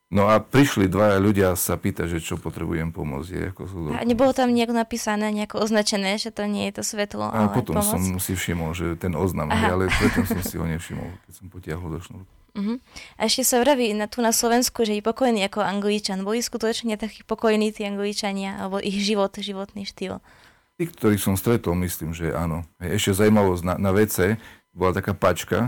[0.09, 3.30] No a prišli dva ľudia sa pýtať, že čo potrebujem pomôcť.
[3.30, 6.84] Je, ako sú a nebolo tam nejako napísané, nejako označené, že to nie je to
[6.84, 7.93] svetlo, a ale potom pomoc?
[7.93, 11.89] som si všimol, že ten oznam, ale predtým som si ho nevšimol, keď som potiahol
[11.93, 12.32] do šnúrku.
[12.57, 12.82] Uh-huh.
[13.22, 16.26] A ešte sa vraví na, tu na Slovensku, že je pokojný ako Angličan.
[16.26, 20.17] Boli skutočne takí pokojní tí Angličania, alebo ich život, životný štýl.
[20.80, 22.63] Tí, ktorých som stretol, myslím, že áno.
[22.80, 24.39] Ešte zaujímavosť, na, na WC
[24.71, 25.67] bola taká pačka,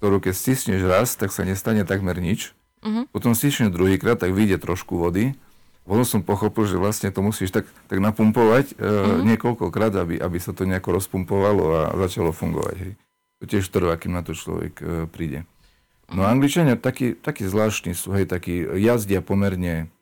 [0.00, 2.56] ktorú keď stisneš raz, tak sa nestane takmer nič.
[2.80, 3.04] Uh-huh.
[3.12, 5.36] Potom stisneš druhýkrát, tak vyjde trošku vody.
[5.84, 9.20] Potom som pochopil, že vlastne to musíš tak, tak napumpovať uh-huh.
[9.28, 12.76] niekoľkokrát, aby, aby sa to nejako rozpumpovalo a začalo fungovať.
[12.80, 12.92] Hej.
[13.38, 15.44] To tiež trvá, kým na to človek uh, príde.
[16.08, 19.92] No Angličania takí, takí zvláštni sú, hej, takí jazdia pomerne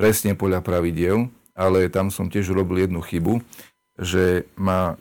[0.00, 3.44] presne podľa pravidiel, ale tam som tiež urobil jednu chybu,
[4.00, 4.96] že ma,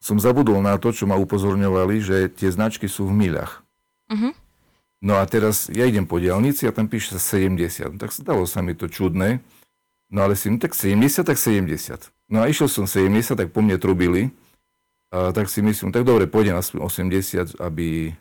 [0.00, 3.60] som zabudol na to, čo ma upozorňovali, že tie značky sú v miľach.
[4.08, 4.32] Uh-huh.
[5.04, 8.00] No a teraz ja idem po diálnici a tam píše sa 70.
[8.00, 9.44] Tak stalo sa mi to čudné.
[10.08, 12.08] No ale si, no tak 70, tak 70.
[12.32, 14.32] No a išiel som 70, tak po mne trubili.
[15.12, 18.12] A tak si myslím, tak dobre, pôjdem aspoň 80, aby,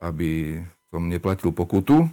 [0.00, 2.08] aby som neplatil pokutu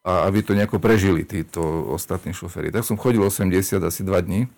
[0.00, 1.60] a aby to nejako prežili títo
[1.92, 2.72] ostatní šoféry.
[2.72, 4.48] Tak som chodil 80 asi 2 dní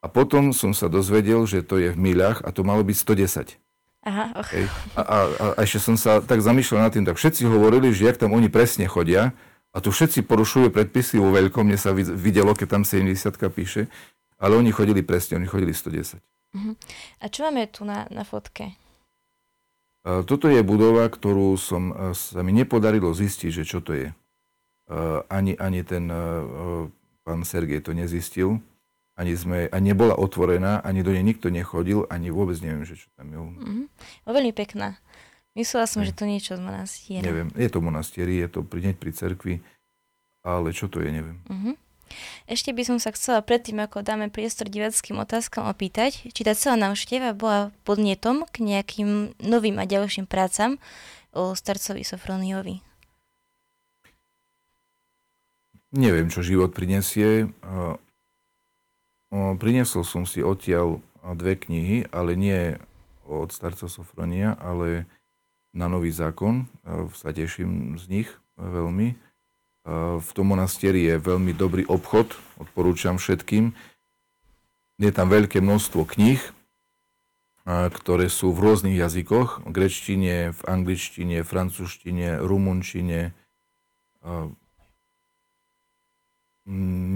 [0.00, 3.60] a potom som sa dozvedel, že to je v miľach a to malo byť 110.
[4.00, 4.48] Aha, och.
[4.48, 4.64] Hej.
[4.96, 5.18] A, a,
[5.56, 8.48] a ešte som sa tak zamýšľal nad tým, tak všetci hovorili, že jak tam oni
[8.48, 9.36] presne chodia
[9.76, 13.12] a tu všetci porušujú predpisy vo veľkom, mne sa videlo, keď tam 70
[13.52, 13.92] píše,
[14.40, 16.16] ale oni chodili presne, oni chodili 110.
[16.16, 16.20] Uh-huh.
[16.56, 16.72] Mhm.
[17.20, 18.80] A čo máme tu na, na fotke?
[20.00, 24.08] Toto je budova, ktorú som, sa mi nepodarilo zistiť, že čo to je.
[25.28, 26.08] Ani, ani ten
[27.20, 28.64] pán Sergej to nezistil,
[29.20, 33.12] ani, sme, ani nebola otvorená, ani do nej nikto nechodil, ani vôbec neviem, že čo
[33.20, 33.36] tam je.
[33.36, 33.84] Mm-hmm.
[34.24, 34.96] Veľmi pekná.
[35.52, 36.08] Myslela som, ne.
[36.08, 37.20] že to niečo z monastiera.
[37.20, 39.54] Neviem, je to monastieri, je to pri, pri cerkvi,
[40.40, 41.36] ale čo to je, neviem.
[41.44, 41.74] Mm-hmm.
[42.50, 46.74] Ešte by som sa chcela predtým, ako dáme priestor divackým otázkam opýtať, či tá celá
[46.80, 50.80] návšteva bola podnetom k nejakým novým a ďalším prácam
[51.30, 52.82] o starcovi Sofroniovi.
[55.90, 57.50] Neviem, čo život prinesie.
[59.30, 61.02] Priniesol som si odtiaľ
[61.38, 62.78] dve knihy, ale nie
[63.26, 65.06] od starca Sofronia, ale
[65.70, 66.66] na nový zákon.
[67.14, 68.28] Sa teším z nich
[68.58, 69.14] veľmi
[70.20, 73.72] v tom monastieri je veľmi dobrý obchod, odporúčam všetkým.
[75.00, 76.40] Je tam veľké množstvo kníh,
[77.64, 83.32] ktoré sú v rôznych jazykoch, v grečtine, v angličtine, francúzštine, rumunčine,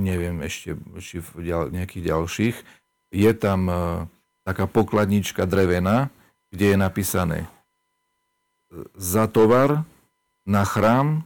[0.04, 2.56] neviem ešte, či v ďal, nejakých ďalších.
[3.14, 3.70] Je tam
[4.42, 6.10] taká pokladnička drevená,
[6.50, 7.38] kde je napísané
[8.94, 9.86] za tovar
[10.44, 11.22] na chrám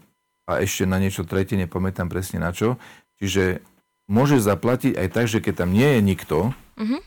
[0.48, 2.80] a ešte na niečo tretie, nepamätám presne na čo.
[3.20, 3.60] Čiže
[4.08, 6.38] môžeš zaplatiť aj tak, že keď tam nie je nikto,
[6.78, 7.00] uh-huh.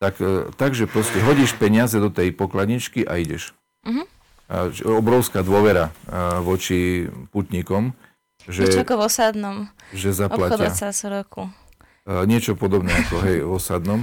[0.00, 3.52] tak, e, takže proste hodíš peniaze do tej pokladničky a ideš.
[3.86, 4.06] Uh-huh.
[4.50, 7.94] A, obrovská dôvera a, voči putníkom.
[8.50, 9.56] Že, ako v osadnom.
[9.94, 10.70] Že zaplatia.
[10.74, 11.48] sa roku.
[12.04, 14.00] A, niečo podobné ako hej, v osadnom.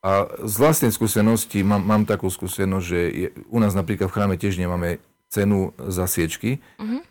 [0.00, 4.34] A z vlastnej skúsenosti mám, mám takú skúsenosť, že je, u nás napríklad v chráme
[4.40, 4.96] tiež nemáme
[5.28, 6.64] cenu za sviečky.
[6.80, 7.04] Uh-huh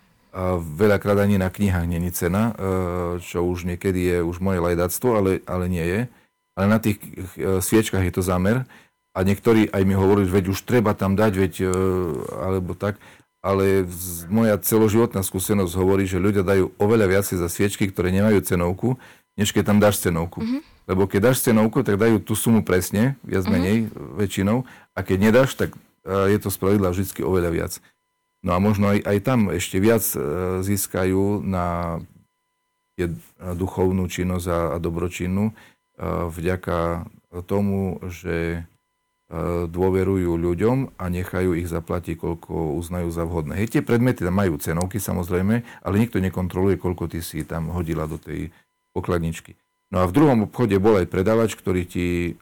[0.59, 5.31] veľakrát ani na knihách není cena, e, čo už niekedy je už moje lajdactvo, ale,
[5.49, 6.01] ale nie je.
[6.53, 7.01] Ale na tých
[7.35, 8.69] e, sviečkach je to zámer.
[9.17, 11.53] A niektorí aj mi hovorili, že veď už treba tam dať, veď,
[12.29, 13.01] alebo tak.
[13.39, 13.87] Ale
[14.27, 18.99] moja celoživotná skúsenosť hovorí, že ľudia dajú oveľa viacej za sviečky, ktoré nemajú cenovku,
[19.39, 20.43] než keď tam dáš cenovku.
[20.43, 20.61] Mm-hmm.
[20.91, 23.51] Lebo keď dáš cenovku, tak dajú tú sumu presne, viac mhm.
[23.51, 24.15] menej, mm-hmm.
[24.19, 24.57] väčšinou.
[24.91, 25.71] A keď nedáš, tak
[26.03, 27.73] je to spravidla vždy oveľa viac.
[28.39, 30.19] No a možno aj, aj tam ešte viac e,
[30.63, 31.99] získajú na
[33.39, 35.53] duchovnú činnosť a, a dobročinnú e,
[36.27, 37.07] vďaka
[37.47, 38.78] tomu, že e,
[39.69, 43.61] dôverujú ľuďom a nechajú ich zaplatiť, koľko uznajú za vhodné.
[43.61, 48.09] Hej, tie predmety tam majú cenovky samozrejme, ale nikto nekontroluje, koľko ty si tam hodila
[48.09, 48.49] do tej
[48.89, 49.53] pokladničky.
[49.93, 52.37] No a v druhom obchode bol aj predávač, ktorý ti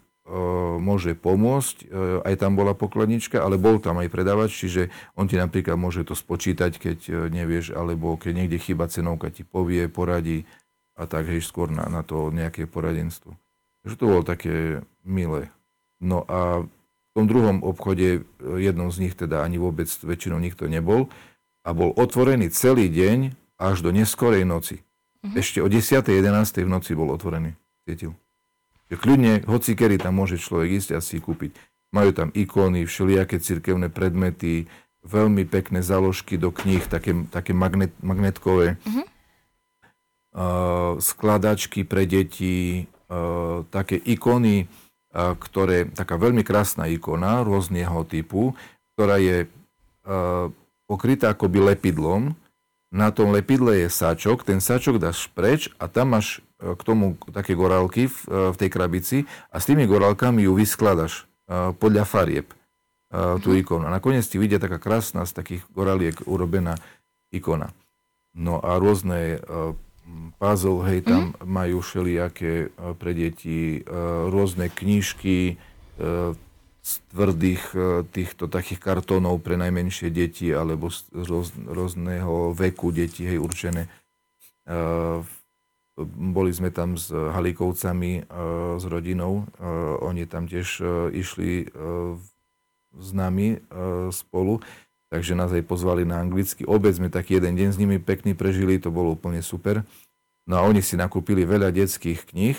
[0.79, 1.87] môže pomôcť.
[2.27, 6.19] Aj tam bola pokladnička, ale bol tam aj predávač, čiže on ti napríklad môže to
[6.19, 10.43] spočítať, keď e, nevieš, alebo keď niekde chyba cenovka, ti povie, poradí
[10.99, 13.39] a tak, hej, skôr na, na to nejaké poradenstvo.
[13.87, 15.47] Takže to bolo také milé.
[16.03, 16.67] No a
[17.17, 21.09] tom druhom obchode, e, jednom z nich teda ani vôbec väčšinou nikto nebol
[21.65, 24.85] a bol otvorený celý deň až do neskorej noci.
[25.25, 25.33] Uh-huh.
[25.33, 25.97] Ešte o 10.
[26.05, 26.61] 11.
[26.61, 27.57] v noci bol otvorený.
[27.89, 28.13] Cítil.
[28.93, 31.57] Že kľudne, hoci kedy tam môže človek ísť a si kúpiť.
[31.89, 34.69] Majú tam ikóny, všelijaké cirkevné predmety,
[35.01, 38.77] veľmi pekné založky do kníh, také, také magnet, magnetkové.
[38.85, 39.05] Uh-huh.
[40.37, 44.69] Uh, skladačky pre deti, uh, také ikony,
[45.15, 48.53] ktoré, taká veľmi krásna ikona rôzneho typu,
[48.93, 49.47] ktorá je
[50.85, 52.35] pokrytá akoby lepidlom.
[52.87, 57.51] Na tom lepidle je sačok, ten sačok dáš preč a tam máš k tomu také
[57.51, 58.17] gorálky v,
[58.55, 59.17] v tej krabici
[59.51, 61.27] a s tými gorálkami ju vyskladaš
[61.79, 62.47] podľa farieb
[63.43, 63.59] tú mhm.
[63.63, 63.83] ikonu.
[63.87, 66.75] A nakoniec ti vidia taká krásna z takých goraliek urobená
[67.31, 67.71] ikona.
[68.37, 69.41] No a rôzne
[70.39, 71.43] puzzle, hej, tam mm.
[71.43, 73.83] majú všelijaké pre deti
[74.31, 75.59] rôzne knižky
[76.87, 77.63] z tvrdých
[78.15, 81.27] týchto takých kartónov pre najmenšie deti alebo z
[81.67, 83.91] rôzneho veku detí, hej, určené.
[86.07, 88.29] Boli sme tam s Halíkovcami,
[88.77, 89.49] s rodinou.
[90.05, 91.67] Oni tam tiež išli
[92.95, 93.57] s nami
[94.13, 94.61] spolu,
[95.07, 96.67] takže nás aj pozvali na anglicky.
[96.67, 99.87] Obec sme taký jeden deň s nimi pekný prežili, to bolo úplne super.
[100.47, 102.57] No a oni si nakúpili veľa detských kníh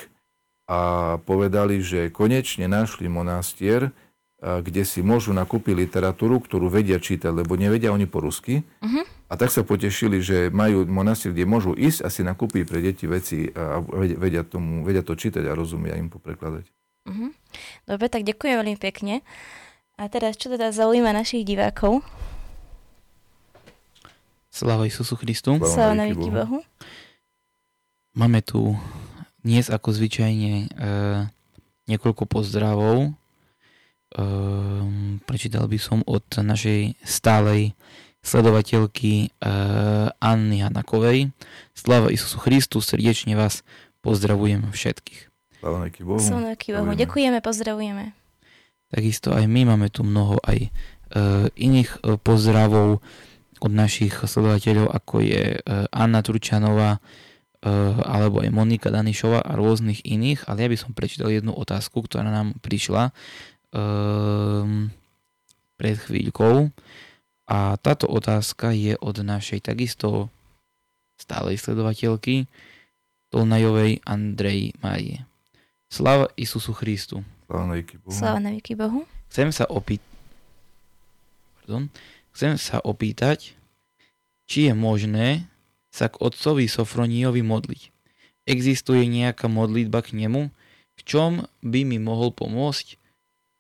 [0.68, 3.92] a povedali, že konečne našli monastier,
[4.38, 8.62] kde si môžu nakúpiť literatúru, ktorú vedia čítať, lebo nevedia oni po rusky.
[8.78, 9.02] Uh-huh.
[9.26, 13.10] A tak sa potešili, že majú monastier, kde môžu ísť a si nakúpiť pre deti
[13.10, 13.82] veci a
[14.14, 16.70] vedia, tomu, vedia to čítať a rozumia im poprekladať.
[17.08, 17.34] Uh-huh.
[17.88, 19.26] Dobre, tak ďakujem veľmi pekne.
[19.98, 22.06] A teraz, čo teda zaujíma našich divákov?
[24.58, 25.54] Sláva Isusu Christu.
[25.62, 26.34] Sláva na Bohu.
[26.34, 26.58] Bohu.
[28.18, 28.74] Máme tu
[29.46, 30.68] dnes ako zvyčajne e,
[31.86, 33.06] niekoľko pozdravov.
[33.06, 33.10] E,
[35.22, 37.78] prečítal by som od našej stálej
[38.26, 39.46] sledovateľky e,
[40.18, 41.30] Anny Hanakovej.
[41.78, 43.62] Sláva Isusu Christu, srdečne vás
[44.02, 45.30] pozdravujem všetkých.
[45.62, 46.18] Sláva Bohu.
[46.18, 46.98] Sláva Bohu.
[46.98, 48.10] Ďakujeme, pozdravujeme.
[48.90, 50.70] Takisto aj my máme tu mnoho aj e,
[51.54, 52.98] iných pozdravov
[53.60, 55.58] od našich sledovateľov, ako je e,
[55.90, 57.00] Anna Turčanová, e,
[58.02, 62.26] alebo aj Monika Danišová a rôznych iných, ale ja by som prečítal jednu otázku, ktorá
[62.26, 63.12] nám prišla e,
[65.78, 66.70] pred chvíľkou.
[67.48, 70.28] A táto otázka je od našej takisto
[71.16, 72.44] stálej sledovateľky
[73.32, 75.24] Tolnajovej Andrej Marie.
[75.88, 77.24] Slava Isusu Christu.
[77.48, 78.12] Sláva na Bohu.
[78.12, 79.00] Sláva na Bohu.
[79.32, 80.04] Chcem sa opýtať,
[81.68, 81.92] Pardon.
[82.32, 83.58] Chcem sa opýtať,
[84.48, 85.48] či je možné
[85.88, 87.82] sa k otcovi Sofroníovi modliť.
[88.48, 90.48] Existuje nejaká modlitba k nemu,
[90.98, 92.96] v čom by mi mohol pomôcť?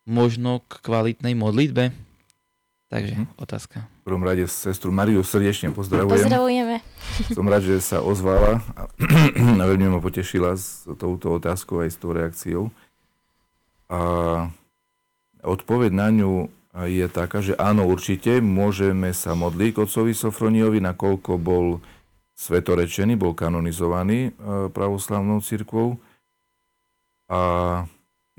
[0.08, 1.92] Možno k kvalitnej modlitbe?
[2.88, 3.26] Takže hm.
[3.36, 3.84] otázka.
[3.84, 6.24] V prvom rade sestru Mariu srdečne pozdravujem.
[6.24, 6.80] Pozdravujeme.
[7.36, 8.88] Som rád, že sa ozvala a,
[9.60, 12.72] a veľmi ma potešila s touto otázkou aj s tou reakciou.
[13.92, 14.00] A
[15.44, 21.40] odpoveď na ňu je taká, že áno, určite môžeme sa modliť k otcovi Sofroniovi, nakoľko
[21.40, 21.80] bol
[22.38, 25.98] svetorečený, bol kanonizovaný e, pravoslavnou cirkvou
[27.26, 27.40] a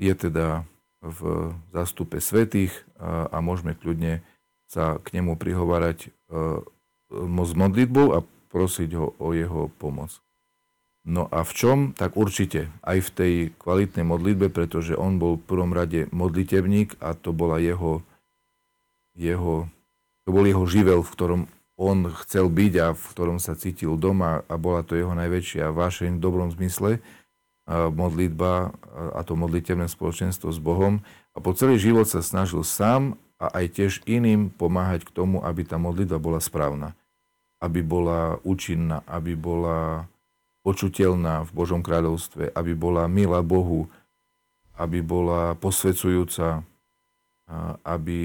[0.00, 0.64] je teda
[1.04, 4.24] v zástupe svetých a, a môžeme kľudne
[4.64, 6.08] sa k nemu prihovárať e,
[7.44, 8.18] s modlitbou a
[8.54, 10.22] prosiť ho o jeho pomoc.
[11.04, 11.78] No a v čom?
[11.96, 17.16] Tak určite aj v tej kvalitnej modlitbe, pretože on bol v prvom rade modlitevník a
[17.16, 18.04] to bola jeho,
[19.14, 19.68] jeho,
[20.24, 21.40] to bol jeho živel, v ktorom
[21.80, 26.20] on chcel byť a v ktorom sa cítil doma a bola to jeho najväčšia vášeň
[26.20, 27.00] v dobrom zmysle,
[27.70, 28.74] a modlitba
[29.14, 31.00] a to modlitevné spoločenstvo s Bohom.
[31.32, 35.62] A po celý život sa snažil sám a aj tiež iným pomáhať k tomu, aby
[35.62, 36.98] tá modlitba bola správna.
[37.62, 40.10] Aby bola účinná, aby bola
[40.66, 43.88] počuteľná v Božom kráľovstve, aby bola milá Bohu,
[44.76, 46.66] aby bola posvedzujúca,
[47.82, 48.20] aby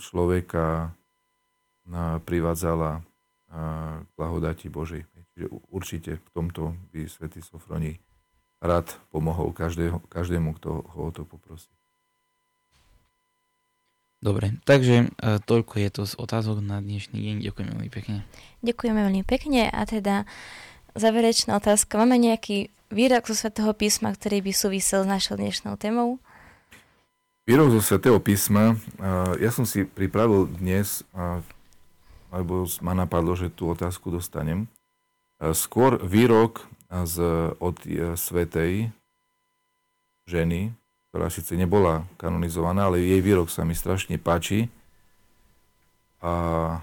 [0.00, 0.96] človeka
[2.24, 3.04] privádzala
[4.00, 5.04] k blahodati Božej.
[5.34, 6.62] Čiže určite v tomto
[6.94, 7.98] by svätý Sofroní
[8.60, 11.72] rád pomohol každého, každému, kto ho o to poprosí.
[14.20, 17.36] Dobre, takže e, toľko je to z otázok na dnešný deň.
[17.40, 18.20] Ďakujem veľmi pekne.
[18.60, 20.28] Ďakujeme veľmi pekne a teda
[20.92, 21.96] záverečná otázka.
[21.96, 26.20] Máme nejaký výrok zo Svetého písma, ktorý by súvisel s našou dnešnou témou?
[27.48, 28.76] Výrok zo Svetého písma.
[29.40, 31.04] Ja som si pripravil dnes,
[32.28, 34.68] alebo ma napadlo, že tú otázku dostanem.
[35.40, 37.16] Skôr výrok z,
[37.56, 38.92] od e, Svetej
[40.28, 40.74] ženy,
[41.08, 44.68] ktorá síce nebola kanonizovaná, ale jej výrok sa mi strašne páči.
[46.20, 46.76] A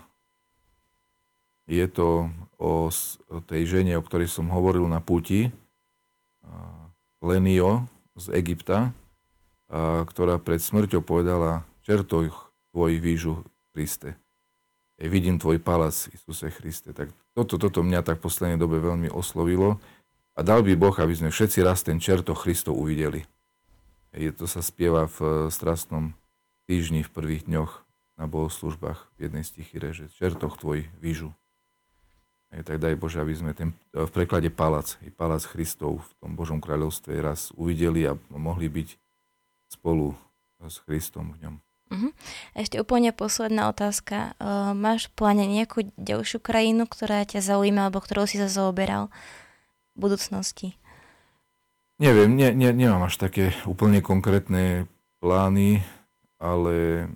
[1.70, 2.90] je to o
[3.46, 5.54] tej žene, o ktorej som hovoril na puti,
[7.22, 7.86] Lenio
[8.18, 8.96] z Egypta.
[9.72, 12.32] Ktorá pred smrťou povedala, čertoj
[12.72, 13.44] tvoj výžu
[13.76, 14.16] Kriste.
[14.98, 16.96] Ja vidím tvoj palac, Isuse Kriste.
[16.96, 19.78] Tak toto, toto mňa tak v poslednej dobe veľmi oslovilo.
[20.34, 23.26] A dal by Boh, aby sme všetci raz ten čerto Christov uvideli.
[24.16, 26.18] Je to sa spieva v strastnom
[26.66, 27.72] týždni v prvých dňoch
[28.18, 31.30] na bohoslužbách v jednej tých že čertoch tvoj výžu.
[32.50, 36.32] Je, tak daj Bože, aby sme ten, v preklade palac, i palac Christov v tom
[36.34, 38.90] Božom kráľovstve raz uvideli a mohli byť
[39.68, 40.16] spolu
[40.64, 41.56] s Kristom v ňom.
[41.88, 42.12] Uh-huh.
[42.52, 44.36] Ešte úplne posledná otázka.
[44.44, 49.08] Uh, máš v pláne nejakú ďalšiu krajinu, ktorá ťa zaujíma alebo ktorou si sa zaoberal
[49.96, 50.76] v budúcnosti?
[51.98, 54.86] Neviem, ne, ne, nemám až také úplne konkrétne
[55.24, 55.82] plány,
[56.38, 57.08] ale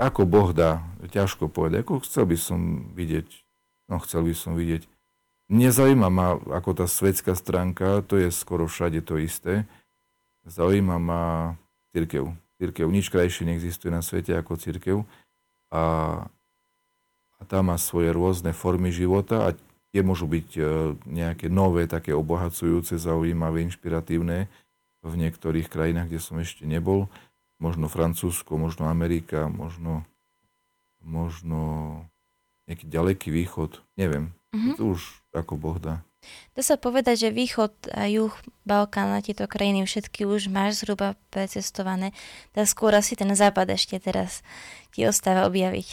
[0.00, 1.84] ako Boh dá, ťažko povedať.
[1.84, 2.60] Ako chcel by som
[2.96, 3.28] vidieť,
[3.92, 4.88] no chcel by som vidieť.
[5.50, 9.66] Nezaujíma ma ako tá svetská stránka, to je skoro všade to isté.
[10.46, 11.22] Zaujíma ma
[11.90, 12.30] církev
[12.60, 12.92] církev.
[12.92, 14.96] Nič krajšie neexistuje na svete ako církev.
[15.72, 15.82] A,
[17.40, 19.56] a tá má svoje rôzne formy života a
[19.96, 20.62] tie môžu byť e,
[21.08, 24.52] nejaké nové, také obohacujúce, zaujímavé, inšpiratívne
[25.00, 27.08] v niektorých krajinách, kde som ešte nebol.
[27.56, 30.04] Možno Francúzsko, možno Amerika, možno,
[31.00, 32.04] možno
[32.68, 33.80] nejaký ďaleký východ.
[33.96, 34.36] Neviem.
[34.52, 34.76] Mm-hmm.
[34.76, 35.00] To už
[35.32, 36.04] ako Boh dá.
[36.52, 38.34] Dá sa povedať, že východ a juh
[38.68, 42.12] Balkána, tieto krajiny všetky už máš zhruba precestované.
[42.52, 44.44] Tá skôr asi ten západ ešte teraz
[44.92, 45.88] ti ostáva objaviť.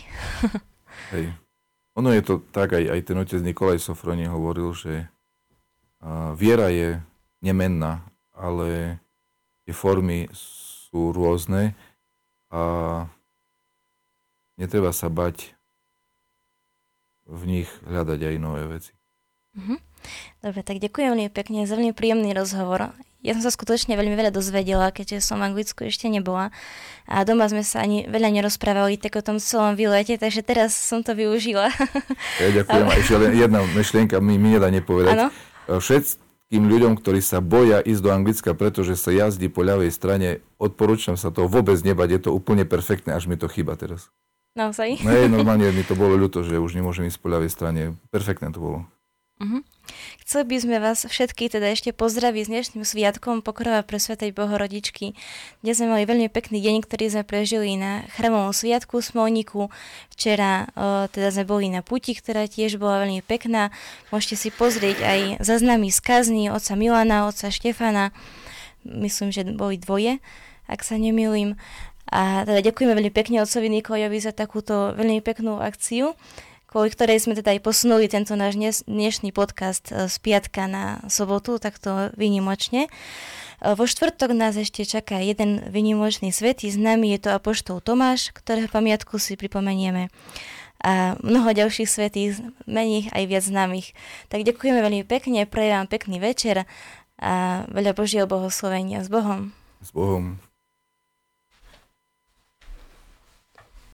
[1.16, 1.26] Hej.
[1.98, 5.10] Ono je to tak, aj, aj ten otec Nikolaj Sofroni hovoril, že
[6.04, 7.02] a, viera je
[7.42, 8.06] nemenná,
[8.36, 9.02] ale
[9.66, 11.74] tie formy sú rôzne
[12.54, 12.62] a
[14.62, 15.58] netreba sa bať
[17.28, 18.94] v nich hľadať aj nové veci.
[19.58, 19.80] Mm-hmm.
[20.41, 22.93] Dobre, tak ďakujem veľmi pekne za veľmi príjemný rozhovor.
[23.26, 26.53] Ja som sa skutočne veľmi veľa dozvedela, keďže som v Anglicku ešte nebola.
[27.10, 31.01] A doma sme sa ani veľa nerozprávali tak o tom celom výlete, takže teraz som
[31.01, 31.74] to využila.
[32.38, 32.86] Ja ďakujem.
[32.91, 35.18] A ešte len jedna myšlienka mi, mi nedá nepovedať.
[35.18, 35.28] Ano?
[35.68, 41.18] Všetkým ľuďom, ktorí sa boja ísť do Anglicka, pretože sa jazdí po ľavej strane, odporúčam
[41.18, 44.14] sa to vôbec nebať, je to úplne perfektné, až mi to chýba teraz.
[44.58, 45.05] Naozaj?
[45.05, 47.82] No, normálne mi to bolo ľúto, že už nemôžem ísť po ľavej strane.
[48.14, 48.80] Perfektné to bolo.
[49.38, 49.62] Uh-huh.
[50.26, 55.14] Chceli by sme vás všetky teda ešte pozdraviť s dnešným sviatkom pokrova pre Svetej Bohorodičky.
[55.62, 59.70] Dnes sme mali veľmi pekný deň, ktorý sme prežili na chramovom sviatku Smolníku.
[60.10, 63.70] Včera o, teda sme boli na puti, ktorá tiež bola veľmi pekná.
[64.10, 68.10] Môžete si pozrieť aj zaznamy z kazny oca Milana, oca Štefana.
[68.90, 70.18] Myslím, že boli dvoje,
[70.66, 71.62] ak sa nemýlim.
[72.10, 76.18] A teda ďakujeme veľmi pekne otcovi Nikolajovi za takúto veľmi peknú akciu
[76.78, 78.54] kvôli ktorej sme teda aj posunuli tento náš
[78.86, 82.86] dnešný podcast e, z piatka na sobotu, takto vynimočne.
[82.86, 82.90] E,
[83.74, 89.18] vo štvrtok nás ešte čaká jeden vynimočný svetý, nami je to apoštol Tomáš, ktorého pamiatku
[89.18, 90.14] si pripomenieme
[90.78, 93.98] a mnoho ďalších svetých, mených aj viac známych.
[94.30, 96.70] Tak ďakujeme veľmi pekne, prajem vám pekný večer
[97.18, 99.50] a veľa Božieho bohoslovenia s Bohom.
[99.82, 100.38] S Bohom.